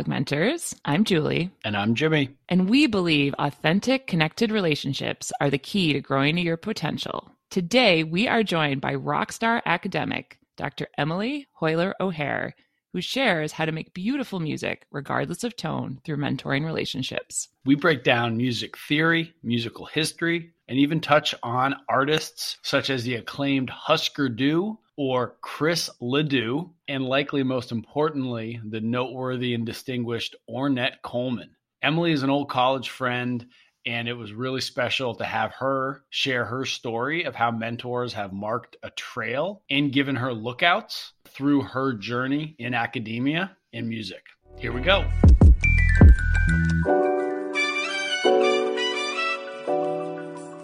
[0.00, 0.74] AugMentors.
[0.84, 1.50] I'm Julie.
[1.64, 2.30] And I'm Jimmy.
[2.48, 7.30] And we believe authentic, connected relationships are the key to growing to your potential.
[7.50, 10.88] Today, we are joined by rockstar academic Dr.
[10.96, 12.54] Emily Hoyler O'Hare,
[12.92, 17.48] who shares how to make beautiful music regardless of tone through mentoring relationships.
[17.66, 23.16] We break down music theory, musical history, and even touch on artists such as the
[23.16, 31.00] acclaimed Husker Du or Chris Ledoux, and likely most importantly, the noteworthy and distinguished Ornette
[31.02, 31.56] Coleman.
[31.80, 33.46] Emily is an old college friend,
[33.86, 38.34] and it was really special to have her share her story of how mentors have
[38.34, 44.24] marked a trail and given her lookouts through her journey in academia and music.
[44.58, 45.10] Here we go.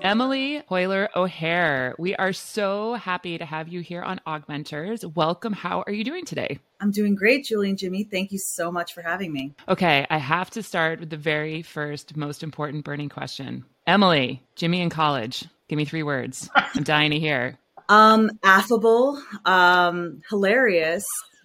[0.07, 5.05] Emily Hoyler O'Hare, we are so happy to have you here on AugMentors.
[5.17, 5.53] Welcome.
[5.53, 6.61] How are you doing today?
[6.81, 8.05] I'm doing great, Julie and Jimmy.
[8.05, 9.53] Thank you so much for having me.
[9.69, 13.65] Okay, I have to start with the very first, most important burning question.
[13.85, 16.49] Emily, Jimmy in college, give me three words.
[16.55, 17.59] I'm dying to hear.
[17.89, 21.05] Um, affable, um, hilarious,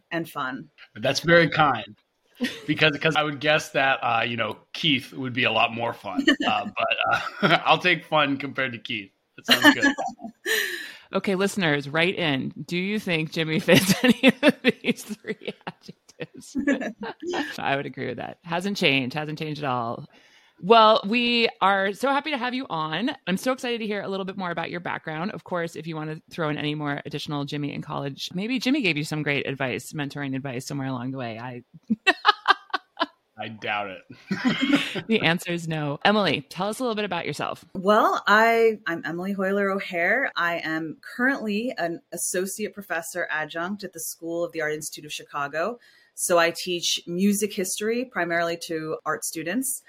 [0.09, 0.69] and fun.
[0.95, 1.95] That's very kind
[2.67, 5.93] because because I would guess that uh, you know Keith would be a lot more
[5.93, 9.11] fun, uh, but uh, I'll take fun compared to Keith.
[9.37, 9.93] That sounds good.
[11.13, 12.53] okay, listeners, write in.
[12.65, 16.57] Do you think Jimmy fits any of these three adjectives?
[17.57, 18.39] I would agree with that.
[18.43, 19.15] Hasn't changed.
[19.15, 20.07] Hasn't changed at all.
[20.63, 23.11] Well, we are so happy to have you on.
[23.25, 25.31] I'm so excited to hear a little bit more about your background.
[25.31, 28.59] Of course, if you want to throw in any more additional Jimmy in college, maybe
[28.59, 31.39] Jimmy gave you some great advice, mentoring advice somewhere along the way.
[31.39, 31.63] I
[33.39, 35.05] I doubt it.
[35.07, 35.99] the answer is no.
[36.05, 37.65] Emily, tell us a little bit about yourself.
[37.73, 40.31] Well, I I'm Emily Hoyler O'Hare.
[40.35, 45.11] I am currently an associate professor adjunct at the School of the Art Institute of
[45.11, 45.79] Chicago.
[46.13, 49.81] So I teach music history primarily to art students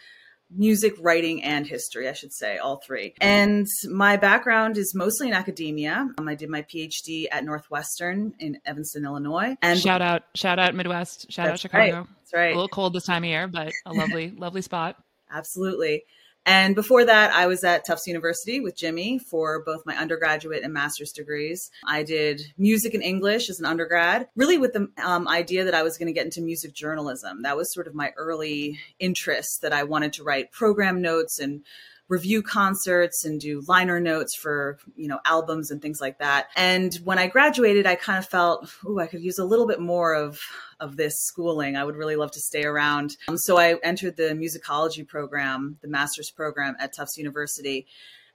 [0.55, 3.15] music writing and history i should say all three.
[3.21, 6.09] And my background is mostly in academia.
[6.19, 10.75] Um, i did my phd at northwestern in evanston illinois and shout out shout out
[10.75, 12.53] midwest shout out chicago right, that's right.
[12.53, 14.97] A little cold this time of year but a lovely lovely spot.
[15.31, 16.05] Absolutely
[16.45, 20.73] and before that, I was at Tufts University with Jimmy for both my undergraduate and
[20.73, 21.71] master's degrees.
[21.87, 25.85] I did music and English as an undergrad, really with the um, idea that I
[25.85, 27.43] was going to get into music journalism.
[27.43, 31.65] That was sort of my early interest that I wanted to write program notes and
[32.13, 36.49] review concerts and do liner notes for you know albums and things like that.
[36.57, 39.81] And when i graduated i kind of felt oh i could use a little bit
[39.81, 40.39] more of
[40.79, 41.75] of this schooling.
[41.75, 43.17] I would really love to stay around.
[43.29, 47.87] Um, so i entered the musicology program the master's program at tufts university.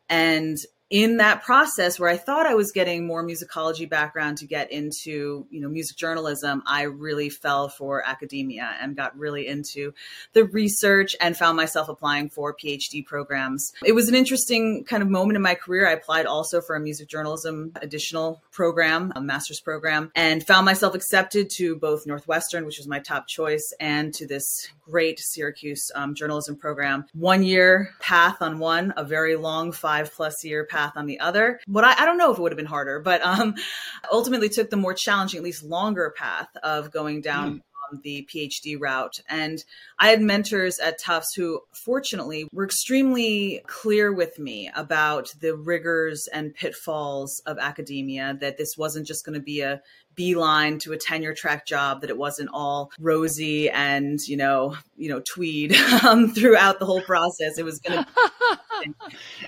[0.09, 0.57] And
[0.89, 5.45] in that process where I thought I was getting more musicology background to get into,
[5.49, 9.93] you know, music journalism, I really fell for academia and got really into
[10.31, 13.73] the research and found myself applying for PhD programs.
[13.83, 15.87] It was an interesting kind of moment in my career.
[15.87, 20.95] I applied also for a music journalism additional program, a master's program, and found myself
[20.95, 26.15] accepted to both Northwestern, which was my top choice, and to this great Syracuse um,
[26.15, 27.05] journalism program.
[27.13, 31.19] One year path on one, a very long five plus year path path on the
[31.19, 31.59] other.
[31.65, 33.55] What I, I don't know if it would have been harder, but um,
[34.11, 37.55] ultimately took the more challenging, at least longer path of going down.
[37.55, 37.61] Mm
[38.01, 39.19] the PhD route.
[39.29, 39.63] And
[39.99, 46.27] I had mentors at Tufts who, fortunately, were extremely clear with me about the rigors
[46.33, 49.81] and pitfalls of academia, that this wasn't just going to be a
[50.15, 55.07] beeline to a tenure track job that it wasn't all rosy and you know you
[55.07, 58.03] know tweed um, throughout the whole process it was going
[58.83, 58.93] to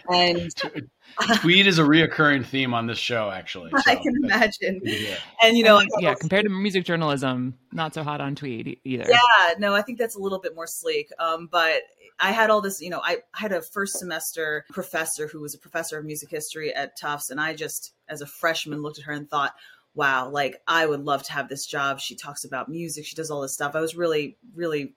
[0.10, 0.54] and
[1.38, 3.92] tweed is a reoccurring theme on this show actually so.
[3.92, 5.16] i can imagine yeah.
[5.42, 9.54] and you know yeah compared to music journalism not so hot on tweed either yeah
[9.58, 11.82] no i think that's a little bit more sleek um, but
[12.20, 15.60] I had all this, you know, I had a first semester professor who was a
[15.60, 17.30] professor of music history at Tufts.
[17.30, 19.54] And I just, as a freshman, looked at her and thought,
[19.96, 22.00] wow, like I would love to have this job.
[22.00, 23.76] She talks about music, she does all this stuff.
[23.76, 24.96] I was really, really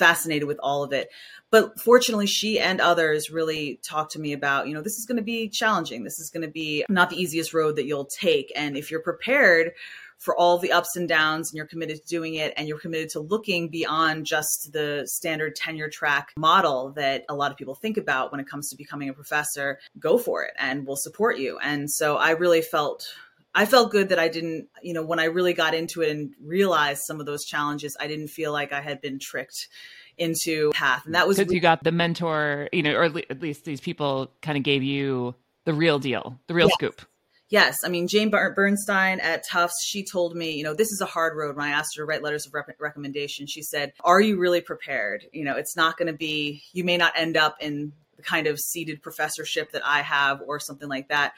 [0.00, 1.10] fascinated with all of it.
[1.50, 5.18] But fortunately, she and others really talked to me about, you know, this is going
[5.18, 6.02] to be challenging.
[6.02, 8.52] This is going to be not the easiest road that you'll take.
[8.56, 9.72] And if you're prepared,
[10.20, 13.08] for all the ups and downs and you're committed to doing it and you're committed
[13.08, 17.96] to looking beyond just the standard tenure track model that a lot of people think
[17.96, 21.58] about when it comes to becoming a professor, go for it and we'll support you.
[21.58, 23.08] And so I really felt
[23.54, 26.34] I felt good that I didn't, you know, when I really got into it and
[26.40, 29.68] realized some of those challenges, I didn't feel like I had been tricked
[30.16, 31.04] into path.
[31.06, 34.30] And that was because you got the mentor, you know, or at least these people
[34.42, 36.74] kind of gave you the real deal, the real yes.
[36.74, 37.02] scoop.
[37.48, 39.84] Yes, I mean Jane Bernstein at Tufts.
[39.84, 41.56] She told me, you know, this is a hard road.
[41.56, 44.60] When I asked her to write letters of rep- recommendation, she said, "Are you really
[44.60, 45.24] prepared?
[45.32, 46.62] You know, it's not going to be.
[46.72, 50.60] You may not end up in the kind of seated professorship that I have, or
[50.60, 51.32] something like that."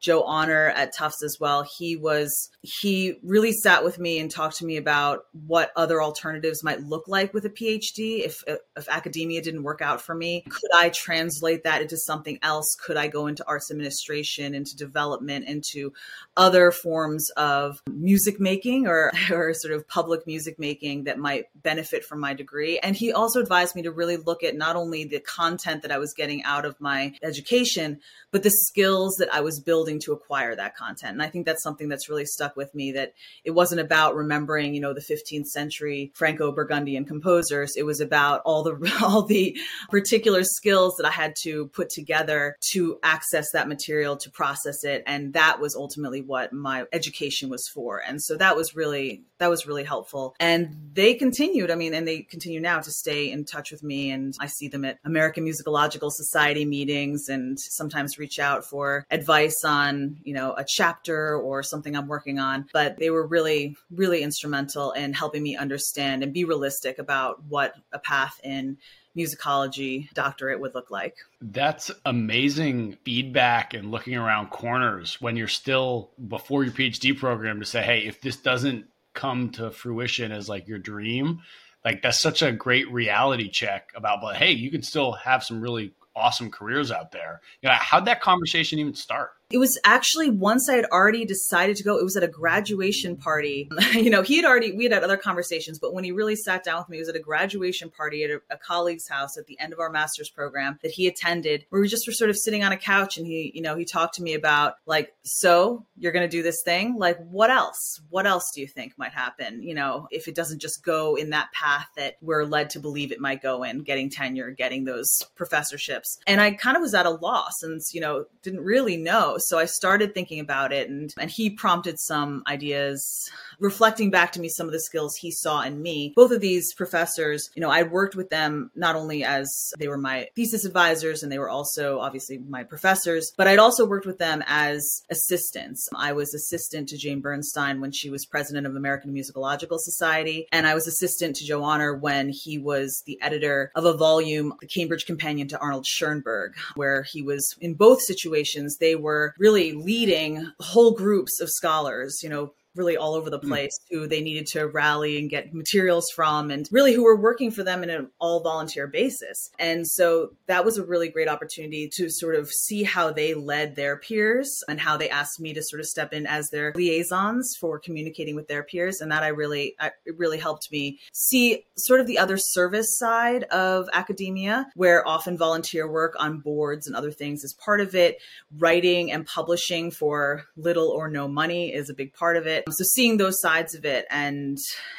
[0.00, 1.66] Joe Auner at Tufts as well.
[1.78, 6.62] He was he really sat with me and talked to me about what other alternatives
[6.62, 10.44] might look like with a PhD if if academia didn't work out for me.
[10.48, 12.76] Could I translate that into something else?
[12.84, 15.92] Could I go into arts administration, into development, into
[16.36, 22.04] other forms of music making or or sort of public music making that might benefit
[22.04, 22.78] from my degree?
[22.78, 25.98] And he also advised me to really look at not only the content that I
[25.98, 27.98] was getting out of my education,
[28.30, 31.12] but the skills that I was building to acquire that content.
[31.12, 33.14] And I think that's something that's really stuck with me that
[33.44, 37.74] it wasn't about remembering, you know, the 15th century Franco-Burgundian composers.
[37.76, 39.56] It was about all the all the
[39.90, 45.02] particular skills that I had to put together to access that material, to process it,
[45.06, 48.02] and that was ultimately what my education was for.
[48.06, 50.34] And so that was really that was really helpful.
[50.40, 54.10] And they continued, I mean, and they continue now to stay in touch with me
[54.10, 59.64] and I see them at American Musicological Society meetings and sometimes reach out for advice
[59.64, 59.77] on,
[60.22, 62.66] you know, a chapter or something I'm working on.
[62.72, 67.74] But they were really, really instrumental in helping me understand and be realistic about what
[67.92, 68.78] a path in
[69.16, 71.16] musicology doctorate would look like.
[71.40, 77.66] That's amazing feedback and looking around corners when you're still before your PhD program to
[77.66, 81.40] say, hey, if this doesn't come to fruition as like your dream,
[81.84, 85.60] like that's such a great reality check about, but hey, you can still have some
[85.60, 87.40] really awesome careers out there.
[87.62, 89.30] You know, how'd that conversation even start?
[89.50, 93.16] It was actually once I had already decided to go, it was at a graduation
[93.16, 93.70] party.
[93.92, 96.64] you know, he had already, we had had other conversations, but when he really sat
[96.64, 99.46] down with me, it was at a graduation party at a, a colleague's house at
[99.46, 102.36] the end of our master's program that he attended, where we just were sort of
[102.36, 105.86] sitting on a couch and he, you know, he talked to me about like, so
[105.96, 106.96] you're going to do this thing?
[106.96, 108.00] Like, what else?
[108.10, 109.62] What else do you think might happen?
[109.62, 113.12] You know, if it doesn't just go in that path that we're led to believe
[113.12, 116.18] it might go in, getting tenure, getting those professorships.
[116.26, 119.37] And I kind of was at a loss and, you know, didn't really know.
[119.38, 124.40] So I started thinking about it and, and he prompted some ideas, reflecting back to
[124.40, 126.12] me some of the skills he saw in me.
[126.16, 129.98] Both of these professors, you know, I worked with them not only as they were
[129.98, 134.18] my thesis advisors and they were also obviously my professors, but I'd also worked with
[134.18, 135.88] them as assistants.
[135.94, 140.66] I was assistant to Jane Bernstein when she was president of American Musicological Society, and
[140.66, 144.66] I was assistant to Joe Auner when he was the editor of a volume, The
[144.66, 150.50] Cambridge Companion to Arnold Schoenberg, where he was in both situations, they were really leading
[150.60, 153.48] whole groups of scholars, you know, really all over the hmm.
[153.48, 153.94] place mm.
[153.94, 157.62] who they needed to rally and get materials from and really who were working for
[157.62, 159.50] them in an all volunteer basis.
[159.58, 163.76] And so that was a really great opportunity to sort of see how they led
[163.76, 167.56] their peers and how they asked me to sort of step in as their liaisons
[167.60, 169.00] for communicating with their peers.
[169.00, 172.96] And that I really, I, it really helped me see sort of the other service
[172.96, 177.94] side of academia where often volunteer work on boards and other things is part of
[177.94, 178.18] it.
[178.58, 182.64] Writing and publishing for little or no money is a big part of it.
[182.72, 184.58] So seeing those sides of it and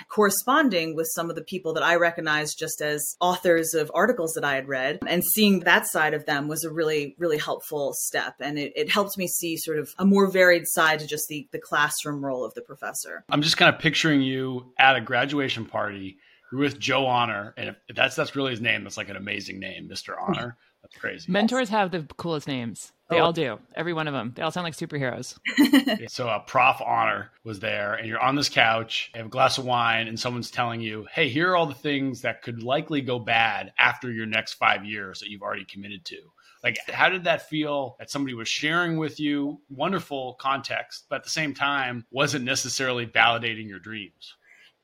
[0.09, 4.43] corresponding with some of the people that I recognized just as authors of articles that
[4.43, 8.35] I had read and seeing that side of them was a really, really helpful step.
[8.39, 11.47] And it, it helped me see sort of a more varied side to just the,
[11.51, 13.23] the classroom role of the professor.
[13.29, 16.17] I'm just kind of picturing you at a graduation party
[16.51, 17.53] with Joe Auner.
[17.57, 20.15] And if that's, that's really his name, that's like an amazing name, Mr.
[20.19, 20.57] Honor.
[20.81, 21.31] That's crazy.
[21.31, 22.93] Mentors have the coolest names.
[23.09, 23.25] They oh.
[23.25, 23.59] all do.
[23.75, 24.33] Every one of them.
[24.35, 25.37] They all sound like superheroes.
[26.09, 29.29] so a uh, Prof Honor was there, and you're on this couch, you have a
[29.29, 32.61] glass of wine, and someone's telling you, "Hey, here are all the things that could
[32.61, 36.17] likely go bad after your next five years that you've already committed to."
[36.63, 41.23] Like, how did that feel that somebody was sharing with you wonderful context, but at
[41.23, 44.35] the same time wasn't necessarily validating your dreams?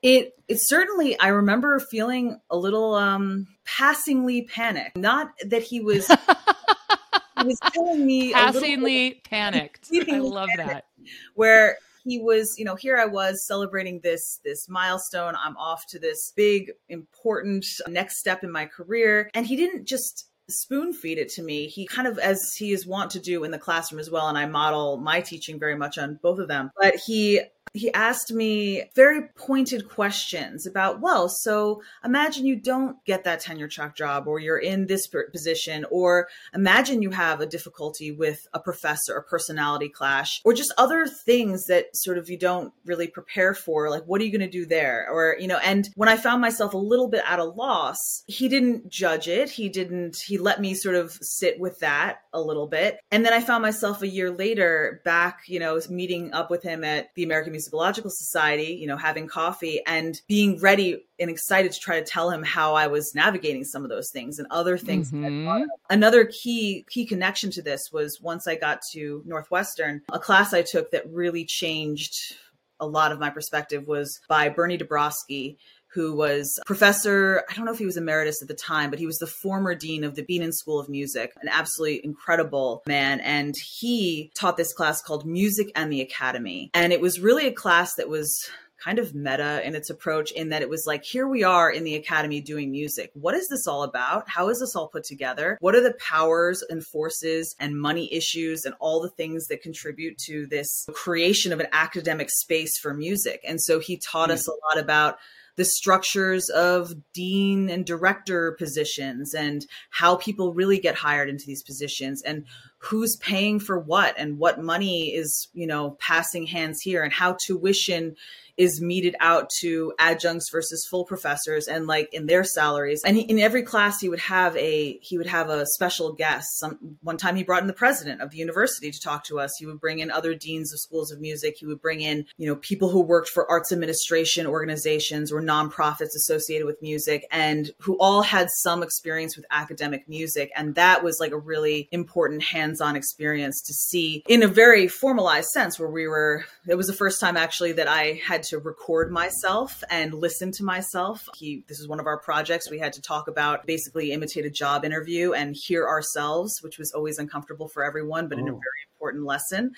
[0.05, 4.95] It it certainly I remember feeling a little um passingly panicked.
[4.95, 6.07] Not that he was
[7.39, 9.89] he was telling me passingly panicked.
[9.91, 10.85] I love that.
[11.33, 15.33] Where he was, you know, here I was celebrating this this milestone.
[15.43, 20.27] I'm off to this big important next step in my career, and he didn't just
[20.47, 21.65] spoon feed it to me.
[21.65, 24.37] He kind of, as he is wont to do in the classroom as well, and
[24.37, 26.69] I model my teaching very much on both of them.
[26.79, 27.41] But he
[27.73, 33.67] he asked me very pointed questions about, well, so imagine you don't get that tenure
[33.67, 38.59] track job or you're in this position, or imagine you have a difficulty with a
[38.59, 43.53] professor, a personality clash, or just other things that sort of you don't really prepare
[43.53, 43.89] for.
[43.89, 45.07] Like, what are you going to do there?
[45.11, 48.47] Or, you know, and when I found myself a little bit at a loss, he
[48.47, 49.49] didn't judge it.
[49.49, 52.99] He didn't, he let me sort of sit with that a little bit.
[53.11, 56.83] And then I found myself a year later back, you know, meeting up with him
[56.83, 61.79] at the American Musicological Society, you know, having coffee and being ready and excited to
[61.79, 65.11] try to tell him how I was navigating some of those things and other things.
[65.11, 65.63] Mm-hmm.
[65.89, 70.61] Another key key connection to this was once I got to Northwestern, a class I
[70.61, 72.35] took that really changed
[72.79, 75.57] a lot of my perspective was by Bernie Dobroski,
[75.95, 77.43] who was professor.
[77.49, 79.73] I don't know if he was emeritus at the time, but he was the former
[79.73, 83.21] dean of the Bienen School of Music, an absolutely incredible man.
[83.21, 86.69] And he taught this class called Music and the Academy.
[86.73, 88.47] And it was really a class that was
[88.83, 91.83] kind of meta in its approach in that it was like, here we are in
[91.83, 93.09] the academy doing music.
[93.13, 94.29] What is this all about?
[94.29, 95.57] How is this all put together?
[95.61, 100.17] What are the powers and forces and money issues and all the things that contribute
[100.25, 103.39] to this creation of an academic space for music?
[103.47, 104.33] And so he taught mm-hmm.
[104.33, 105.17] us a lot about
[105.55, 111.63] the structures of dean and director positions and how people really get hired into these
[111.63, 112.21] positions.
[112.23, 112.45] And
[112.85, 117.35] who's paying for what and what money is you know passing hands here and how
[117.45, 118.15] tuition
[118.57, 123.01] is meted out to adjuncts versus full professors and like in their salaries.
[123.05, 126.57] And he, in every class, he would have a he would have a special guest.
[126.59, 129.51] Some one time he brought in the president of the university to talk to us.
[129.59, 131.55] He would bring in other deans of schools of music.
[131.59, 136.15] He would bring in you know people who worked for arts administration organizations or nonprofits
[136.15, 140.51] associated with music and who all had some experience with academic music.
[140.55, 142.43] And that was like a really important
[142.75, 146.45] hands-on experience to see in a very formalized sense where we were.
[146.67, 150.63] It was the first time actually that I had to record myself and listen to
[150.63, 151.27] myself.
[151.35, 152.69] He, this is one of our projects.
[152.69, 156.91] We had to talk about basically imitate a job interview and hear ourselves, which was
[156.93, 158.41] always uncomfortable for everyone, but oh.
[158.41, 158.55] in a oh.
[158.55, 159.73] very important lesson.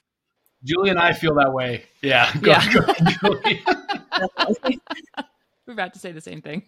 [0.64, 1.86] Julie and I feel that way.
[2.02, 2.32] Yeah.
[2.42, 2.84] Go, yeah.
[3.22, 3.36] Go,
[5.68, 6.64] We're about to say the same thing.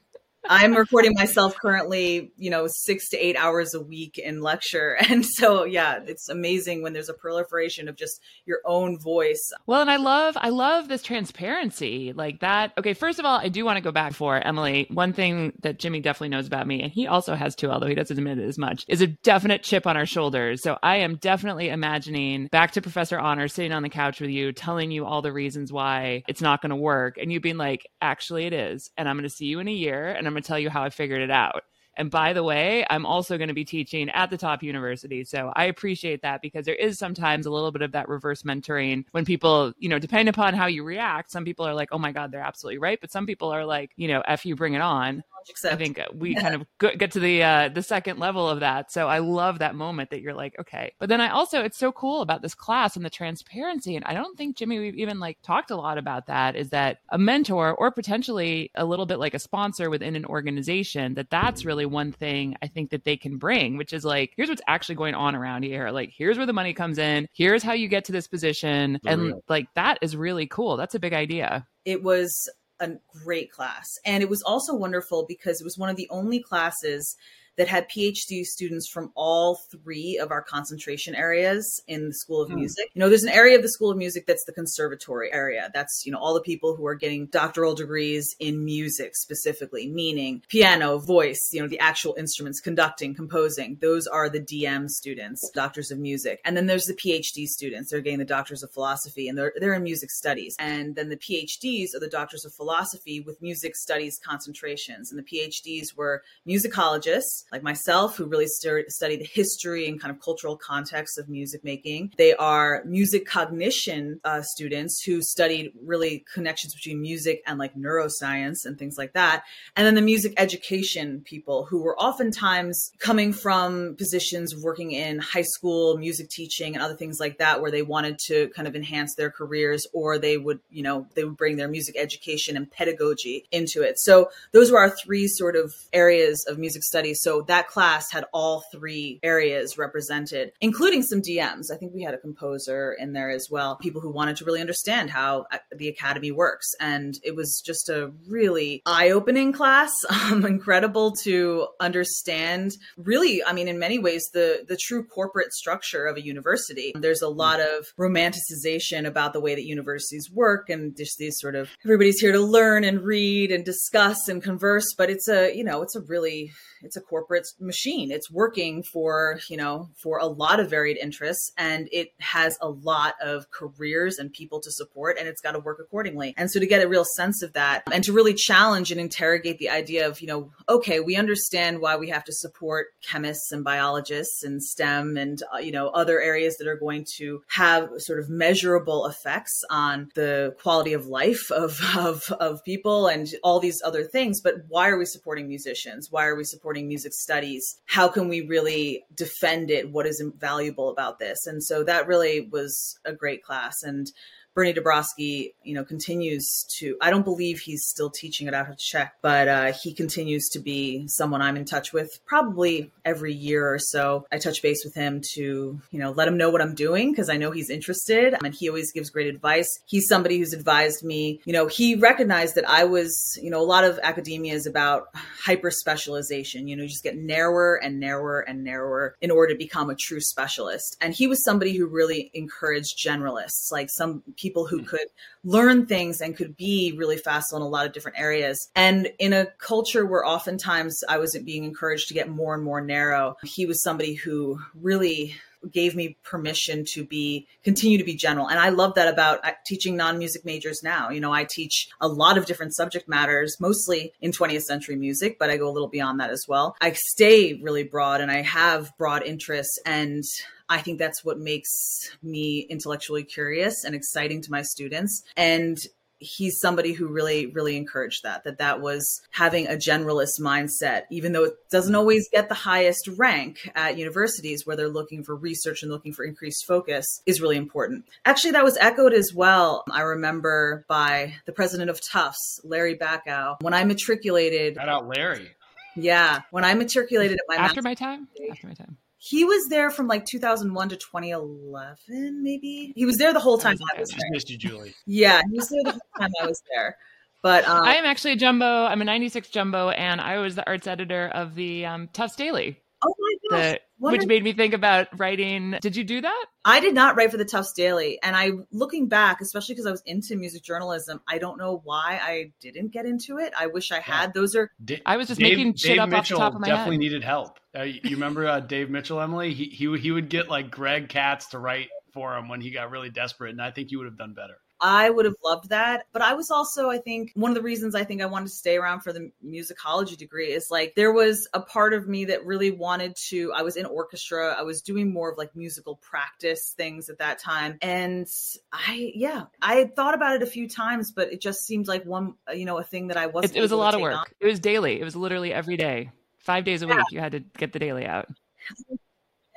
[0.52, 4.98] I'm recording myself currently, you know, six to eight hours a week in lecture.
[5.10, 9.52] And so, yeah, it's amazing when there's a proliferation of just your own voice.
[9.66, 12.74] Well, and I love, I love this transparency like that.
[12.78, 12.94] Okay.
[12.94, 14.88] First of all, I do want to go back for Emily.
[14.92, 17.96] One thing that Jimmy definitely knows about me, and he also has too, although he
[17.96, 20.62] doesn't admit it as much, is a definite chip on our shoulders.
[20.62, 24.52] So I am definitely imagining back to Professor Honor sitting on the couch with you,
[24.52, 27.18] telling you all the reasons why it's not going to work.
[27.18, 28.92] And you being like, actually, it is.
[28.96, 30.70] And I'm going to see you in a year and I'm going to tell you
[30.70, 31.64] how I figured it out.
[31.98, 35.26] And by the way, I'm also going to be teaching at the top university.
[35.26, 39.04] So I appreciate that because there is sometimes a little bit of that reverse mentoring
[39.12, 42.14] when people, you know, depending upon how you react, some people are like, oh my
[42.14, 43.02] God, they're absolutely right.
[43.02, 45.24] But some people are like, you know, F you, bring it on.
[45.48, 45.74] Except.
[45.74, 46.66] I think we kind of
[46.98, 48.92] get to the uh, the second level of that.
[48.92, 50.94] So I love that moment that you're like, okay.
[51.00, 53.96] But then I also, it's so cool about this class and the transparency.
[53.96, 56.56] And I don't think Jimmy, we've even like talked a lot about that.
[56.56, 61.14] Is that a mentor or potentially a little bit like a sponsor within an organization?
[61.16, 64.50] That that's really one thing I think that they can bring, which is like, here's
[64.50, 65.90] what's actually going on around here.
[65.92, 67.28] Like, here's where the money comes in.
[67.34, 70.78] Here's how you get to this position, and like that is really cool.
[70.78, 71.68] That's a big idea.
[71.86, 72.92] It was a
[73.24, 73.88] great class.
[74.06, 77.16] And it was also wonderful because it was one of the only classes
[77.60, 82.50] that had PhD students from all three of our concentration areas in the School of
[82.50, 82.56] hmm.
[82.56, 82.90] Music.
[82.94, 85.70] You know, there's an area of the School of Music that's the conservatory area.
[85.74, 90.42] That's, you know, all the people who are getting doctoral degrees in music specifically, meaning
[90.48, 93.78] piano, voice, you know, the actual instruments, conducting, composing.
[93.82, 96.40] Those are the DM students, doctors of music.
[96.46, 97.92] And then there's the PhD students.
[97.92, 100.56] They're getting the doctors of philosophy and they're, they're in music studies.
[100.60, 105.12] And then the PhDs are the doctors of philosophy with music studies concentrations.
[105.12, 110.14] And the PhDs were musicologists like myself, who really st- study the history and kind
[110.14, 112.14] of cultural context of music making.
[112.18, 118.66] They are music cognition uh, students who studied really connections between music and like neuroscience
[118.66, 119.44] and things like that.
[119.76, 125.44] And then the music education people who were oftentimes coming from positions working in high
[125.44, 129.16] school music teaching and other things like that, where they wanted to kind of enhance
[129.16, 133.46] their careers or they would, you know, they would bring their music education and pedagogy
[133.52, 134.00] into it.
[134.00, 137.22] So those were our three sort of areas of music studies.
[137.22, 141.72] So that class had all three areas represented, including some DMs.
[141.74, 144.62] I think we had a composer in there as well, people who wanted to really
[144.62, 146.68] understand how uh, the academy works.
[146.80, 153.54] And it was just a really eye opening class, um, incredible to understand really, I
[153.54, 156.94] mean, in many ways, the, the true corporate structure of a university.
[156.96, 161.56] There's a lot of romanticization about the way that universities work and just these sort
[161.56, 165.64] of everybody's here to learn and read and discuss and converse, but it's a, you
[165.64, 167.19] know, it's a really it's a corporate
[167.60, 168.12] machine.
[168.12, 172.70] It's working for, you know, for a lot of varied interests and it has a
[172.70, 176.34] lot of careers and people to support and it's got to work accordingly.
[176.38, 179.60] And so to get a real sense of that and to really challenge and interrogate
[179.60, 183.64] the idea of, you know, okay, we understand why we have to support chemists and
[183.64, 188.20] biologists and STEM and, uh, you know, other areas that are going to have sort
[188.20, 193.82] of measurable effects on the quality of life of, of, of people and all these
[193.84, 194.42] other things.
[194.42, 196.10] But why are we supporting musicians?
[196.12, 199.92] Why are we supporting supporting music studies how can we really defend it?
[199.92, 201.48] What is valuable about this?
[201.48, 203.82] And so that really was a great class.
[203.84, 204.12] And
[204.54, 208.78] Bernie Dobroski, you know, continues to, I don't believe he's still teaching it out of
[208.78, 213.72] check, but uh, he continues to be someone I'm in touch with probably every year
[213.72, 214.26] or so.
[214.32, 217.30] I touch base with him to, you know, let him know what I'm doing because
[217.30, 219.80] I know he's interested and he always gives great advice.
[219.86, 223.64] He's somebody who's advised me, you know, he recognized that I was, you know, a
[223.64, 228.42] lot of academia is about hyper specialization, you know, you just get narrower and narrower
[228.42, 230.98] and narrower in order to become a true specialist.
[231.02, 234.86] And he was somebody who really encouraged generalists, like some people who hmm.
[234.86, 235.08] could
[235.44, 238.70] learn things and could be really facile in a lot of different areas.
[238.76, 242.82] And in a culture where oftentimes I wasn't being encouraged to get more and more
[242.82, 245.36] narrow, he was somebody who really
[245.72, 248.48] gave me permission to be continue to be general.
[248.48, 251.10] And i love that about uh, teaching non-music majors now.
[251.10, 255.38] You know i teach a lot of different subject matters mostly in 20th century music
[255.40, 256.76] but i go a little beyond that as well.
[256.82, 260.24] I stay really broad and i have broad interests and
[260.70, 265.24] I think that's what makes me intellectually curious and exciting to my students.
[265.36, 265.80] And
[266.20, 271.32] he's somebody who really really encouraged that that that was having a generalist mindset even
[271.32, 272.00] though it doesn't mm-hmm.
[272.00, 276.26] always get the highest rank at universities where they're looking for research and looking for
[276.26, 278.06] increased focus is really important.
[278.26, 283.56] Actually that was echoed as well i remember by the president of tufts larry bacow.
[283.62, 285.50] When i matriculated shout out larry.
[285.96, 288.28] Yeah when i matriculated at my after my time?
[288.52, 292.94] after my time he was there from like 2001 to 2011, maybe.
[292.96, 294.20] He was there the whole time I, I was there.
[294.32, 294.96] Missed you, Julie.
[295.06, 296.98] Yeah, he was there the whole time I was there.
[297.42, 298.86] But um, I am actually a jumbo.
[298.86, 302.82] I'm a 96 jumbo, and I was the arts editor of the um, Tufts Daily.
[303.06, 303.78] Oh my gosh.
[304.00, 305.76] The, which made me think about writing.
[305.82, 306.46] Did you do that?
[306.64, 308.20] I did not write for the Tufts Daily.
[308.24, 312.20] And I, looking back, especially because I was into music journalism, I don't know why
[312.22, 313.54] I didn't get into it.
[313.58, 314.34] I wish I had.
[314.34, 314.72] Those are.
[314.84, 316.68] D- I was just Dave, making shit Dave up Mitchell off the top of my
[316.68, 317.00] definitely head.
[317.00, 317.60] needed help.
[317.78, 319.54] Uh, you remember uh, Dave Mitchell, Emily?
[319.54, 322.92] He, he, he would get like Greg Katz to write for him when he got
[322.92, 323.52] really desperate.
[323.52, 324.58] And I think you would have done better.
[324.82, 326.06] I would have loved that.
[326.12, 328.54] But I was also, I think, one of the reasons I think I wanted to
[328.54, 332.46] stay around for the musicology degree is like there was a part of me that
[332.46, 333.52] really wanted to.
[333.54, 337.40] I was in orchestra, I was doing more of like musical practice things at that
[337.40, 337.78] time.
[337.82, 338.28] And
[338.72, 342.06] I, yeah, I had thought about it a few times, but it just seemed like
[342.06, 343.56] one, you know, a thing that I wasn't.
[343.56, 344.16] It, it was a lot of work.
[344.16, 344.26] On.
[344.40, 346.96] It was daily, it was literally every day, five days a yeah.
[346.96, 347.06] week.
[347.12, 348.28] You had to get the daily out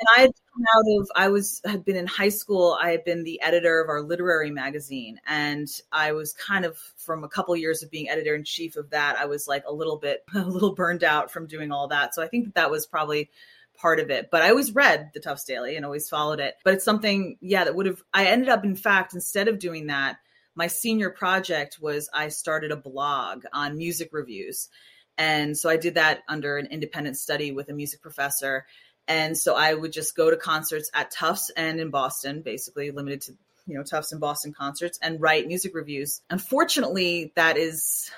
[0.03, 2.77] and I had come out of I was had been in high school.
[2.81, 7.23] I had been the editor of our literary magazine, and I was kind of from
[7.23, 9.17] a couple years of being editor in chief of that.
[9.17, 12.15] I was like a little bit a little burned out from doing all that.
[12.15, 13.31] So I think that that was probably
[13.77, 14.29] part of it.
[14.31, 16.57] But I always read the Tufts Daily and always followed it.
[16.65, 18.03] But it's something, yeah, that would have.
[18.13, 20.17] I ended up, in fact, instead of doing that,
[20.55, 24.69] my senior project was I started a blog on music reviews.
[25.17, 28.67] And so I did that under an independent study with a music professor
[29.09, 33.23] and so I would just go to concerts at Tufts and in Boston, basically limited
[33.23, 33.33] to,
[33.67, 36.23] you know, Tufts and Boston concerts and write music reviews.
[36.31, 38.11] Unfortunately, that is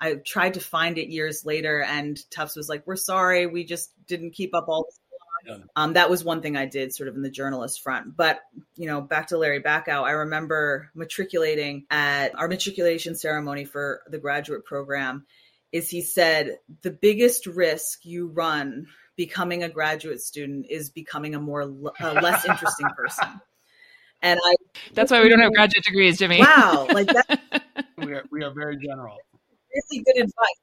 [0.00, 3.92] I tried to find it years later and Tufts was like, We're sorry, we just
[4.06, 4.98] didn't keep up all this.
[5.74, 8.14] Um, that was one thing I did sort of in the journalist front.
[8.14, 8.40] But,
[8.76, 14.18] you know, back to Larry Bacow, I remember matriculating at our matriculation ceremony for the
[14.18, 15.24] graduate program
[15.72, 18.86] is he said, the biggest risk you run
[19.20, 21.64] becoming a graduate student is becoming a more
[22.00, 23.28] uh, less interesting person.
[24.22, 24.54] And I
[24.92, 26.40] That's why we don't have graduate degrees, Jimmy.
[26.40, 27.64] Wow, like that
[27.96, 29.16] we are we are very general.
[29.74, 30.60] Really good advice.